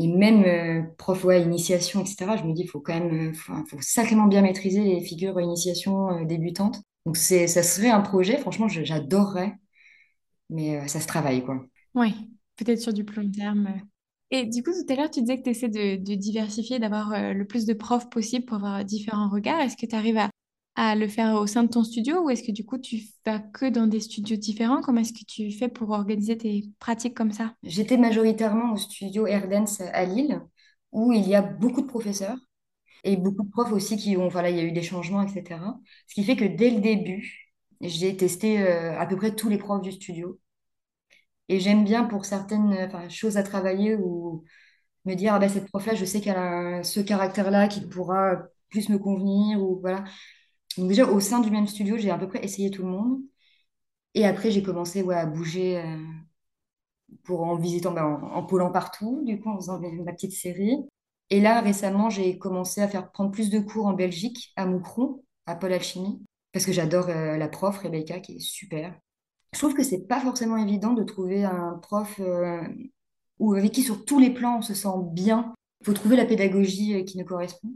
Et 0.01 0.09
même 0.09 0.45
euh, 0.45 0.83
prof, 0.99 1.23
ouais, 1.25 1.43
initiation, 1.43 2.01
etc., 2.03 2.37
je 2.37 2.45
me 2.45 2.53
dis, 2.53 2.63
il 2.63 2.69
faut 2.69 2.81
quand 2.81 2.95
même, 2.99 3.31
euh, 3.31 3.33
faut, 3.35 3.53
faut 3.69 3.79
sacrément 3.81 4.27
bien 4.27 4.43
maîtriser 4.43 4.83
les 4.83 5.01
figures 5.01 5.41
initiation 5.41 6.11
euh, 6.11 6.25
débutantes. 6.25 6.83
Donc, 7.07 7.17
c'est, 7.17 7.47
ça 7.47 7.63
serait 7.63 7.91
un 7.91 8.01
projet, 8.01 8.39
franchement, 8.39 8.69
j'adorerais, 8.69 9.55
mais 10.51 10.79
euh, 10.81 10.87
ça 10.89 11.01
se 11.01 11.07
travaille, 11.07 11.45
quoi. 11.45 11.65
Ouais, 11.95 12.13
peut-être 12.57 12.81
sur 12.81 12.93
du 12.93 13.03
long 13.05 13.31
terme. 13.31 13.67
euh. 13.69 13.81
Et 14.31 14.47
du 14.47 14.63
coup, 14.63 14.73
tout 14.73 14.93
à 14.93 14.97
l'heure, 14.97 15.11
tu 15.11 15.21
disais 15.21 15.39
que 15.39 15.45
tu 15.45 15.51
essaies 15.51 15.69
de, 15.69 15.97
de 15.97 16.15
diversifier, 16.15 16.79
d'avoir 16.79 17.13
euh, 17.13 17.33
le 17.33 17.47
plus 17.47 17.67
de 17.67 17.75
profs 17.75 18.11
possible 18.11 18.45
pour 18.47 18.57
avoir 18.57 18.85
différents 18.85 19.29
regards. 19.31 19.61
Est-ce 19.61 19.77
que 19.77 19.87
tu 19.87 19.95
arrives 19.95 20.17
à, 20.19 20.31
à 20.77 20.97
le 20.97 21.07
faire 21.09 21.35
au 21.35 21.47
sein 21.47 21.63
de 21.63 21.69
ton 21.69 21.85
studio 21.85 22.25
ou 22.25 22.31
est-ce 22.31 22.43
que 22.43 22.53
du 22.53 22.65
coup, 22.65 22.79
tu 22.79 23.03
vas 23.25 23.39
que 23.39 23.69
dans 23.69 23.87
des 23.87 24.01
studios 24.01 24.37
différents? 24.37 24.81
Comment 24.81 25.01
est-ce 25.01 25.13
que 25.13 25.25
tu 25.27 25.51
fais 25.53 25.69
pour 25.69 25.91
organiser 25.91 26.37
tes 26.37 26.65
pratiques 26.79 27.15
comme 27.15 27.33
ça? 27.33 27.55
J'étais 27.63 27.97
majoritairement 27.97 28.73
au 28.73 28.77
studio 28.77 29.27
Airdance 29.27 29.81
à 29.81 30.05
Lille, 30.05 30.41
où 30.93 31.13
il 31.13 31.27
y 31.29 31.35
a 31.35 31.43
beaucoup 31.43 31.83
de 31.83 31.87
professeurs 31.87 32.37
et 33.05 33.17
beaucoup 33.17 33.45
de 33.45 33.51
profs 33.51 33.73
aussi 33.73 33.97
qui 33.97 34.17
ont, 34.17 34.29
voilà, 34.29 34.51
il 34.51 34.57
y 34.57 34.61
a 34.61 34.65
eu 34.65 34.73
des 34.73 34.83
changements, 34.83 35.23
etc. 35.23 35.79
Ce 36.09 36.15
qui 36.15 36.25
fait 36.25 36.37
que 36.37 36.45
dès 36.45 36.71
le 36.71 36.81
début, 36.81 37.53
j'ai 37.81 38.17
testé 38.17 38.61
euh, 38.61 38.99
à 38.99 39.07
peu 39.07 39.17
près 39.17 39.35
tous 39.35 39.49
les 39.49 39.59
profs 39.59 39.83
du 39.83 39.93
studio. 39.93 40.41
Et 41.49 41.61
j'aime 41.61 41.85
bien 41.85 42.05
pour 42.05 42.25
certaines 42.25 42.91
choses 43.11 43.37
à 43.37 43.43
travailler 43.43 43.97
ou 43.97 44.45
me 45.05 45.15
dire, 45.15 45.35
ah 45.35 45.39
ben, 45.39 45.49
cette 45.49 45.69
prof-là, 45.69 45.95
je 45.95 46.05
sais 46.05 46.21
qu'elle 46.21 46.37
a 46.37 46.83
ce 46.85 47.01
caractère-là 47.01 47.69
qui 47.69 47.83
pourra 47.83 48.37
plus 48.71 48.89
me 48.89 48.99
convenir. 48.99 49.61
Ou 49.63 49.81
voilà. 49.81 50.05
Donc 50.79 50.89
déjà, 50.89 51.07
au 51.11 51.21
sein 51.21 51.41
du 51.41 51.51
même 51.51 51.67
studio, 51.67 51.97
j'ai 51.97 52.11
à 52.11 52.19
peu 52.19 52.29
près 52.29 52.45
essayé 52.45 52.71
tout 52.71 52.83
le 52.83 52.89
monde. 52.89 53.21
Et 54.15 54.27
après, 54.27 54.51
j'ai 54.51 54.63
commencé 54.63 55.03
ouais, 55.03 55.17
à 55.17 55.27
bouger 55.27 55.79
euh, 55.81 55.97
pour 57.25 57.43
en 57.43 57.57
visitant, 57.57 57.93
ben, 57.93 58.05
en, 58.05 58.39
en 58.47 58.71
partout, 58.71 59.23
du 59.25 59.41
coup, 59.41 59.51
en 59.51 59.57
faisant 59.57 59.81
ma 59.81 60.13
petite 60.13 60.33
série. 60.33 60.77
Et 61.31 61.41
là, 61.41 61.61
récemment, 61.61 62.11
j'ai 62.11 62.39
commencé 62.39 62.81
à 62.81 62.89
faire 62.89 63.11
prendre 63.11 63.31
plus 63.31 63.51
de 63.51 63.59
cours 63.61 63.87
en 63.87 63.95
Belgique, 63.95 64.53
à 64.57 64.67
Moucron, 64.67 65.23
à 65.47 65.55
Paul 65.55 65.73
Alchimie, 65.73 66.23
parce 66.53 66.67
que 66.67 66.73
j'adore 66.73 67.09
euh, 67.09 67.37
la 67.37 67.49
prof, 67.49 67.79
Rebecca, 67.79 68.21
qui 68.21 68.37
est 68.37 68.41
super. 68.41 68.95
Je 69.53 69.59
trouve 69.59 69.75
que 69.75 69.85
c'est 69.85 70.07
pas 70.07 70.21
forcément 70.21 70.57
évident 70.57 70.93
de 70.93 71.05
trouver 71.05 71.45
un 71.45 71.79
prof 71.83 72.17
euh, 72.21 72.63
ou 73.39 73.55
avec 73.55 73.73
qui, 73.73 73.83
sur 73.83 74.05
tous 74.05 74.19
les 74.19 74.31
plans, 74.31 74.59
on 74.59 74.63
se 74.63 74.75
sent 74.75 74.89
bien. 75.13 75.55
Il 75.81 75.87
faut 75.87 75.93
trouver 75.93 76.17
la 76.17 76.27
pédagogie 76.27 77.05
qui 77.05 77.19
nous 77.19 77.25
correspond. 77.25 77.71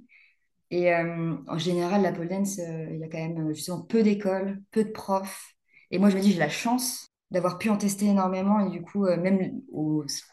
Et 0.70 0.92
euh, 0.94 1.34
en 1.46 1.58
général, 1.58 2.02
la 2.02 2.12
pole 2.12 2.28
dance, 2.28 2.58
euh, 2.58 2.86
il 2.92 2.98
y 3.00 3.04
a 3.04 3.08
quand 3.08 3.18
même 3.18 3.50
euh, 3.50 3.54
justement 3.54 3.82
peu 3.82 4.02
d'écoles, 4.02 4.62
peu 4.70 4.84
de 4.84 4.90
profs. 4.90 5.54
Et 5.90 5.98
moi, 5.98 6.10
je 6.10 6.16
me 6.16 6.20
dis, 6.22 6.32
j'ai 6.32 6.38
la 6.38 6.48
chance 6.50 7.08
d'avoir 7.30 7.58
pu 7.58 7.70
en 7.70 7.76
tester 7.76 8.06
énormément. 8.06 8.60
Et 8.60 8.70
du 8.70 8.82
coup, 8.82 9.04
même 9.06 9.62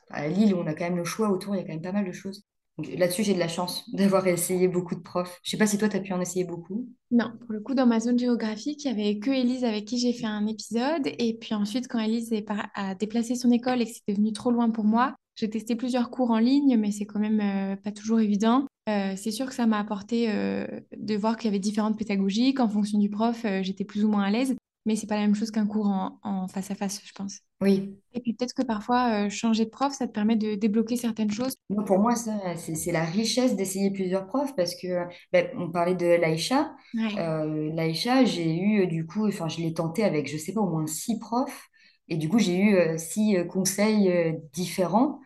à 0.10 0.28
Lille, 0.28 0.54
où 0.54 0.60
on 0.60 0.68
a 0.68 0.74
quand 0.74 0.86
même 0.86 0.98
le 0.98 1.06
choix 1.06 1.30
autour, 1.30 1.56
il 1.56 1.60
y 1.60 1.62
a 1.62 1.64
quand 1.66 1.74
même 1.74 1.82
pas 1.82 1.92
mal 1.92 2.06
de 2.06 2.12
choses. 2.12 2.44
Là-dessus, 2.78 3.24
j'ai 3.24 3.34
de 3.34 3.40
la 3.40 3.48
chance 3.48 3.90
d'avoir 3.94 4.28
essayé 4.28 4.68
beaucoup 4.68 4.96
de 4.96 5.02
profs. 5.02 5.40
Je 5.44 5.52
sais 5.52 5.58
pas 5.58 5.68
si 5.68 5.78
toi, 5.78 5.90
tu 5.90 5.98
as 5.98 6.02
pu 6.02 6.14
en 6.14 6.22
essayer 6.22 6.46
beaucoup. 6.46 6.88
Non, 7.12 7.32
pour 7.40 7.54
le 7.54 7.60
coup, 7.62 7.76
dans 7.76 7.86
ma 7.86 8.00
zone 8.00 8.18
géographique, 8.20 8.84
il 8.84 8.88
y 8.88 8.92
avait 8.92 9.20
que 9.20 9.30
Élise 9.30 9.64
avec 9.64 9.86
qui 9.86 10.00
j'ai 10.00 10.12
fait 10.12 10.26
un 10.26 10.48
épisode. 10.48 11.08
Et 11.20 11.38
puis 11.40 11.54
ensuite, 11.54 11.88
quand 11.88 12.00
par- 12.46 12.68
a 12.74 12.96
déplacé 12.96 13.36
son 13.36 13.52
école 13.52 13.82
et 13.82 13.86
que 13.86 13.92
c'était 13.94 14.14
devenu 14.14 14.34
trop 14.34 14.52
loin 14.52 14.70
pour 14.72 14.84
moi, 14.86 15.16
j'ai 15.36 15.50
testé 15.50 15.76
plusieurs 15.76 16.10
cours 16.10 16.32
en 16.32 16.40
ligne, 16.40 16.78
mais 16.78 16.92
c'est 16.92 17.06
quand 17.06 17.20
même 17.20 17.40
euh, 17.42 17.76
pas 17.76 17.92
toujours 17.92 18.20
évident. 18.20 18.66
Euh, 18.90 19.14
c'est 19.18 19.32
sûr 19.32 19.48
que 19.48 19.54
ça 19.54 19.66
m'a 19.66 19.80
apporté 19.80 20.30
euh, 20.32 20.66
de 20.98 21.16
voir 21.16 21.38
qu'il 21.38 21.46
y 21.46 21.50
avait 21.50 21.60
différentes 21.60 21.98
pédagogies, 21.98 22.54
qu'en 22.54 22.70
fonction 22.70 23.00
du 23.00 23.10
prof, 23.10 23.46
j'étais 23.62 23.84
plus 23.86 24.04
ou 24.06 24.10
moins 24.10 24.24
à 24.24 24.32
l'aise. 24.32 24.56
Mais 24.88 24.96
c'est 24.96 25.08
pas 25.08 25.16
la 25.16 25.22
même 25.22 25.34
chose 25.34 25.50
qu'un 25.50 25.66
cours 25.66 25.88
en, 25.88 26.20
en 26.22 26.48
face 26.48 26.70
à 26.70 26.76
face, 26.76 27.02
je 27.04 27.12
pense. 27.12 27.40
Oui, 27.62 27.98
Et 28.14 28.22
puis 28.22 28.34
peut-être 28.34 28.54
que 28.54 28.62
parfois, 28.62 29.26
euh, 29.26 29.30
changer 29.30 29.66
de 29.66 29.72
prof, 29.72 29.92
ça 29.94 30.08
te 30.08 30.12
permet 30.12 30.36
de 30.36 30.54
débloquer 30.56 30.96
certaines 30.96 31.32
choses. 31.32 31.56
Moi, 31.70 31.84
pour 31.86 31.98
moi, 32.00 32.14
c'est 32.16 32.92
la 32.92 33.04
richesse 33.04 33.56
d'essayer 33.56 33.90
plusieurs 33.92 34.28
profs 34.28 34.56
parce 34.56 34.76
que 34.76 34.88
ben, 35.34 35.50
on 35.58 35.72
parlait 35.72 35.96
de 35.96 36.06
l'Aïcha. 36.06 36.76
Ouais, 36.94 37.16
Euh, 37.18 37.72
l'Aïcha, 37.74 38.26
j'ai 38.26 38.56
eu 38.56 38.88
du 38.88 39.08
coup, 39.08 39.28
enfin, 39.28 39.48
je 39.48 39.58
l'ai 39.62 39.74
tenté 39.74 40.04
avec, 40.04 40.30
je 40.30 40.38
sais 40.38 40.54
pas, 40.54 40.62
au 40.62 40.70
moins 40.70 40.86
six 40.86 41.18
profs. 41.18 41.68
Et 42.08 42.18
du 42.18 42.30
coup, 42.30 42.38
j'ai 42.38 42.58
eu 42.58 42.76
euh, 42.76 42.98
six 43.00 43.36
conseils 43.50 44.38
différents. 44.54 45.20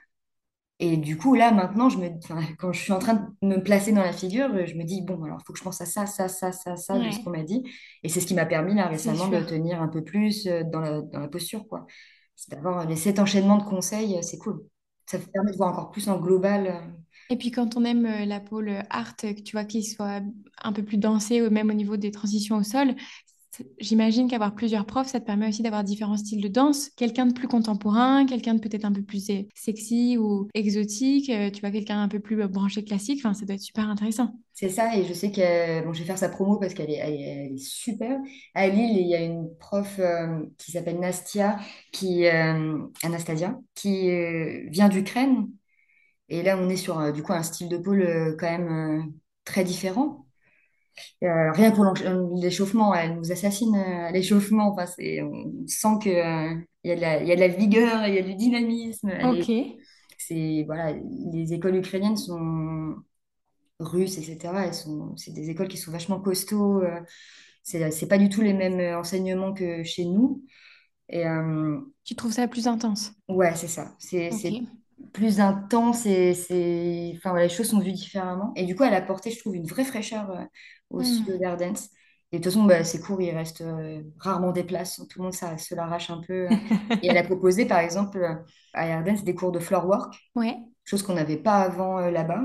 Et 0.82 0.96
du 0.98 1.18
coup, 1.18 1.36
là, 1.36 1.52
maintenant, 1.52 1.90
je 1.90 1.98
me, 1.98 2.10
enfin, 2.24 2.42
quand 2.58 2.72
je 2.72 2.82
suis 2.82 2.94
en 2.94 3.00
train 3.00 3.16
de 3.42 3.48
me 3.48 3.62
placer 3.62 3.92
dans 3.92 4.02
la 4.02 4.14
figure, 4.14 4.50
euh, 4.54 4.66
je 4.66 4.76
me 4.76 4.84
dis, 4.84 5.02
bon, 5.02 5.22
alors, 5.24 5.40
il 5.42 5.46
faut 5.46 5.52
que 5.54 5.60
je 5.60 5.64
pense 5.64 5.82
à 5.82 5.86
ça, 5.86 6.06
ça, 6.06 6.30
ça, 6.30 6.52
ça, 6.54 6.78
ça, 6.78 7.00
de 7.02 7.12
ce 7.12 7.20
qu'on 7.20 7.32
m'a 7.32 7.44
dit. 7.44 7.64
Et 8.04 8.10
c'est 8.10 8.22
ce 8.22 8.26
qui 8.28 8.34
m'a 8.34 8.46
permis, 8.46 8.76
là, 8.76 8.88
récemment, 8.88 9.28
de 9.28 9.42
tenir 9.42 9.82
un 9.82 9.90
peu 9.90 10.04
plus 10.04 10.48
euh, 10.48 10.64
dans 10.64 10.80
la, 10.80 11.02
dans 11.02 11.20
la 11.20 11.28
posture, 11.28 11.68
quoi. 11.68 11.86
C'est 12.36 12.52
d'avoir 12.52 12.86
les 12.88 12.96
sept 12.96 13.20
enchaînements 13.20 13.58
de 13.58 13.64
conseils, 13.64 14.18
euh, 14.18 14.22
c'est 14.22 14.38
cool. 14.38 14.64
Ça 15.06 15.20
te 15.20 15.30
permet 15.30 15.52
de 15.52 15.58
voir 15.58 15.72
encore 15.72 15.92
plus 15.92 16.08
en 16.10 16.18
global. 16.20 16.68
euh, 16.68 16.80
Et 17.30 17.38
puis 17.38 17.52
quand 17.52 17.78
on 17.78 17.86
aime 17.86 18.06
euh, 18.06 18.26
la 18.26 18.40
pôle 18.40 18.72
art, 18.90 19.14
euh, 19.24 19.34
tu 19.34 19.52
vois 19.54 19.66
qu'il 19.66 19.86
soit 19.86 20.22
un 20.64 20.74
peu 20.74 20.84
plus 20.84 20.98
dansé, 20.98 21.42
ou 21.46 21.50
même 21.52 21.70
au 21.70 21.74
niveau 21.74 21.98
des 21.98 22.12
transitions 22.12 22.58
au 22.58 22.64
sol, 22.64 22.96
j'imagine 23.80 24.28
qu'avoir 24.30 24.56
plusieurs 24.56 24.86
profs, 24.86 25.08
ça 25.08 25.20
te 25.20 25.26
permet 25.26 25.48
aussi 25.48 25.62
d'avoir 25.62 25.84
différents 25.84 26.18
styles 26.18 26.42
de 26.42 26.48
danse. 26.48 26.90
Quelqu'un 26.90 27.26
de 27.26 27.34
plus 27.34 27.48
contemporain, 27.48 28.26
quelqu'un 28.26 28.56
de 28.56 28.60
peut-être 28.60 28.86
un 28.86 28.92
peu 28.92 29.02
plus 29.02 29.30
euh, 29.30 29.44
sexy 29.56 30.18
ou 30.18 30.48
exotique, 30.54 31.30
euh, 31.30 31.50
tu 31.50 31.62
vois, 31.62 31.72
quelqu'un 31.72 32.02
un 32.02 32.08
peu 32.08 32.20
plus 32.20 32.48
branché 32.48 32.84
classique. 32.84 33.20
Enfin, 33.24 33.34
ça 33.34 33.46
doit 33.46 33.56
être 33.56 33.62
super 33.62 33.90
intéressant. 33.90 34.34
C'est 34.54 34.70
ça, 34.70 34.96
et 34.96 35.06
je 35.06 35.14
sais 35.14 35.32
que 35.32 35.84
bon, 35.86 35.94
je 35.94 36.00
vais 36.00 36.06
faire 36.06 36.18
sa 36.18 36.30
promo 36.30 36.58
parce 36.58 36.74
qu'elle 36.74 36.92
est, 36.92 37.58
super. 37.58 38.20
À 38.54 38.68
Lille, 38.68 38.98
il 38.98 39.08
y 39.08 39.16
a 39.16 39.22
une 39.22 39.50
prof 39.58 40.00
qui 40.58 40.72
s'appelle 40.72 41.00
Nastia, 41.00 41.58
qui, 41.94 42.28
Anastasia, 42.28 43.58
qui 43.74 44.10
vient 44.70 44.90
d'Ukraine. 44.90 45.48
Et 46.28 46.44
là, 46.44 46.58
on 46.58 46.68
est 46.68 46.76
sur 46.76 47.14
du 47.14 47.24
coup 47.24 47.32
un 47.32 47.44
style 47.44 47.70
de 47.70 47.78
pôle 47.78 48.36
quand 48.38 48.52
même 48.52 49.14
très 49.46 49.64
différent. 49.64 50.29
Euh, 51.24 51.52
rien 51.52 51.72
pour 51.72 51.86
l'échauffement, 52.42 52.94
elle 52.94 53.16
nous 53.16 53.32
assassine 53.32 53.76
euh, 53.76 54.08
à 54.08 54.12
l'échauffement. 54.12 54.72
Enfin, 54.72 54.86
on 55.22 55.68
sent 55.68 56.00
qu'il 56.02 56.12
euh, 56.14 56.56
y, 56.84 56.92
a 56.92 56.96
de 56.96 57.02
la, 57.02 57.24
y 57.24 57.32
a 57.32 57.36
de 57.36 57.40
la 57.40 57.48
vigueur, 57.48 58.08
il 58.08 58.16
y 58.16 58.18
a 58.18 58.24
du 58.24 58.36
dynamisme. 58.36 59.12
Ok. 59.24 59.52
C'est, 60.18 60.64
voilà, 60.66 60.94
les 61.34 61.54
écoles 61.54 61.78
ukrainiennes 61.78 62.18
sont 62.18 62.96
russes, 63.80 64.18
etc. 64.18 64.66
Elles 64.66 64.74
sont, 64.74 65.16
c'est 65.16 65.34
des 65.34 65.50
écoles 65.50 65.68
qui 65.68 65.78
sont 65.78 65.92
vachement 65.92 66.20
costauds. 66.20 66.84
c'est, 67.64 67.90
c'est 67.92 68.08
pas 68.08 68.18
du 68.18 68.30
tout 68.30 68.42
les 68.42 68.54
mêmes 68.54 68.98
enseignements 68.98 69.54
que 69.54 69.84
chez 69.84 70.06
nous. 70.06 70.44
Et, 71.10 71.24
tu 72.04 72.16
trouves 72.16 72.34
ça 72.34 72.48
plus 72.48 72.68
intense? 72.68 73.14
Ouais, 73.28 73.56
c'est 73.56 73.68
ça. 73.68 73.96
C'est, 73.98 74.30
plus 75.14 75.40
intense 75.40 76.06
et 76.06 76.34
c'est 76.34 77.14
enfin 77.16 77.38
les 77.38 77.50
choses 77.50 77.70
sont 77.70 77.80
vues 77.80 77.94
différemment 77.94 78.52
et 78.56 78.66
du 78.66 78.76
coup 78.76 78.84
elle 78.84 78.94
a 78.94 78.98
apporté 78.98 79.32
je 79.32 79.40
trouve 79.40 79.56
une 79.56 79.66
vraie 79.66 79.86
fraîcheur 79.86 80.30
euh, 80.92 80.98
au 80.98 81.04
studio 81.04 81.36
mm. 81.36 81.40
d'Ardens 81.40 81.90
et 82.32 82.38
de 82.38 82.44
toute 82.44 82.54
façon 82.54 82.66
bah, 82.66 82.84
c'est 82.84 83.00
court 83.00 83.22
il 83.22 83.32
reste 83.32 83.62
euh, 83.62 84.04
rarement 84.20 84.52
des 84.52 84.64
places. 84.64 85.02
Tout 85.10 85.20
le 85.20 85.24
monde 85.24 85.34
ça 85.34 85.58
se 85.58 85.74
l'arrache 85.74 86.10
un 86.10 86.22
peu 86.22 86.48
et 87.02 87.08
elle 87.08 87.18
a 87.18 87.24
proposé 87.24 87.66
par 87.66 87.80
exemple 87.80 88.44
à 88.74 88.98
Ardens 88.98 89.24
des 89.24 89.34
cours 89.34 89.52
de 89.52 89.60
floor 89.60 89.88
work 89.88 90.16
ouais. 90.36 90.58
chose 90.86 91.02
qu'on 91.02 91.16
n'avait 91.16 91.38
pas 91.38 91.58
avant 91.62 92.00
euh, 92.00 92.12
là-bas. 92.12 92.44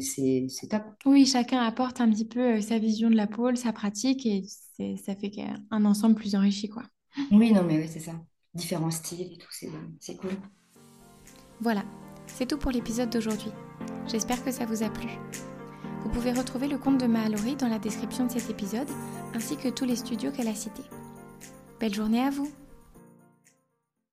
C'est 0.00 0.48
top. 0.68 0.82
Oui 1.04 1.26
chacun 1.26 1.60
apporte 1.60 2.00
un 2.00 2.10
petit 2.10 2.26
peu 2.26 2.60
sa 2.60 2.78
vision 2.78 3.10
de 3.10 3.16
la 3.16 3.26
pôle 3.26 3.56
sa 3.56 3.72
pratique. 3.72 4.26
Et 4.26 4.44
ça 4.96 5.14
fait 5.14 5.32
un 5.70 5.84
ensemble 5.84 6.14
plus 6.14 6.34
enrichi 6.34 6.68
quoi. 6.68 6.82
Oui 7.30 7.52
non 7.52 7.62
mais 7.62 7.78
oui, 7.78 7.88
c'est 7.88 8.00
ça. 8.00 8.12
Différents 8.54 8.90
styles 8.90 9.32
et 9.32 9.38
tout 9.38 9.50
c'est 10.00 10.16
cool. 10.16 10.30
Voilà, 11.60 11.84
c'est 12.26 12.46
tout 12.46 12.56
pour 12.56 12.70
l'épisode 12.70 13.10
d'aujourd'hui. 13.10 13.52
J'espère 14.06 14.42
que 14.42 14.50
ça 14.50 14.64
vous 14.64 14.82
a 14.82 14.88
plu. 14.88 15.08
Vous 16.02 16.10
pouvez 16.10 16.32
retrouver 16.32 16.68
le 16.68 16.78
compte 16.78 16.98
de 16.98 17.06
Mahalori 17.06 17.56
dans 17.56 17.68
la 17.68 17.78
description 17.78 18.26
de 18.26 18.30
cet 18.30 18.50
épisode, 18.50 18.88
ainsi 19.34 19.56
que 19.56 19.68
tous 19.68 19.84
les 19.84 19.96
studios 19.96 20.30
qu'elle 20.30 20.48
a 20.48 20.54
cités. 20.54 20.84
Belle 21.78 21.94
journée 21.94 22.22
à 22.22 22.30
vous 22.30 22.50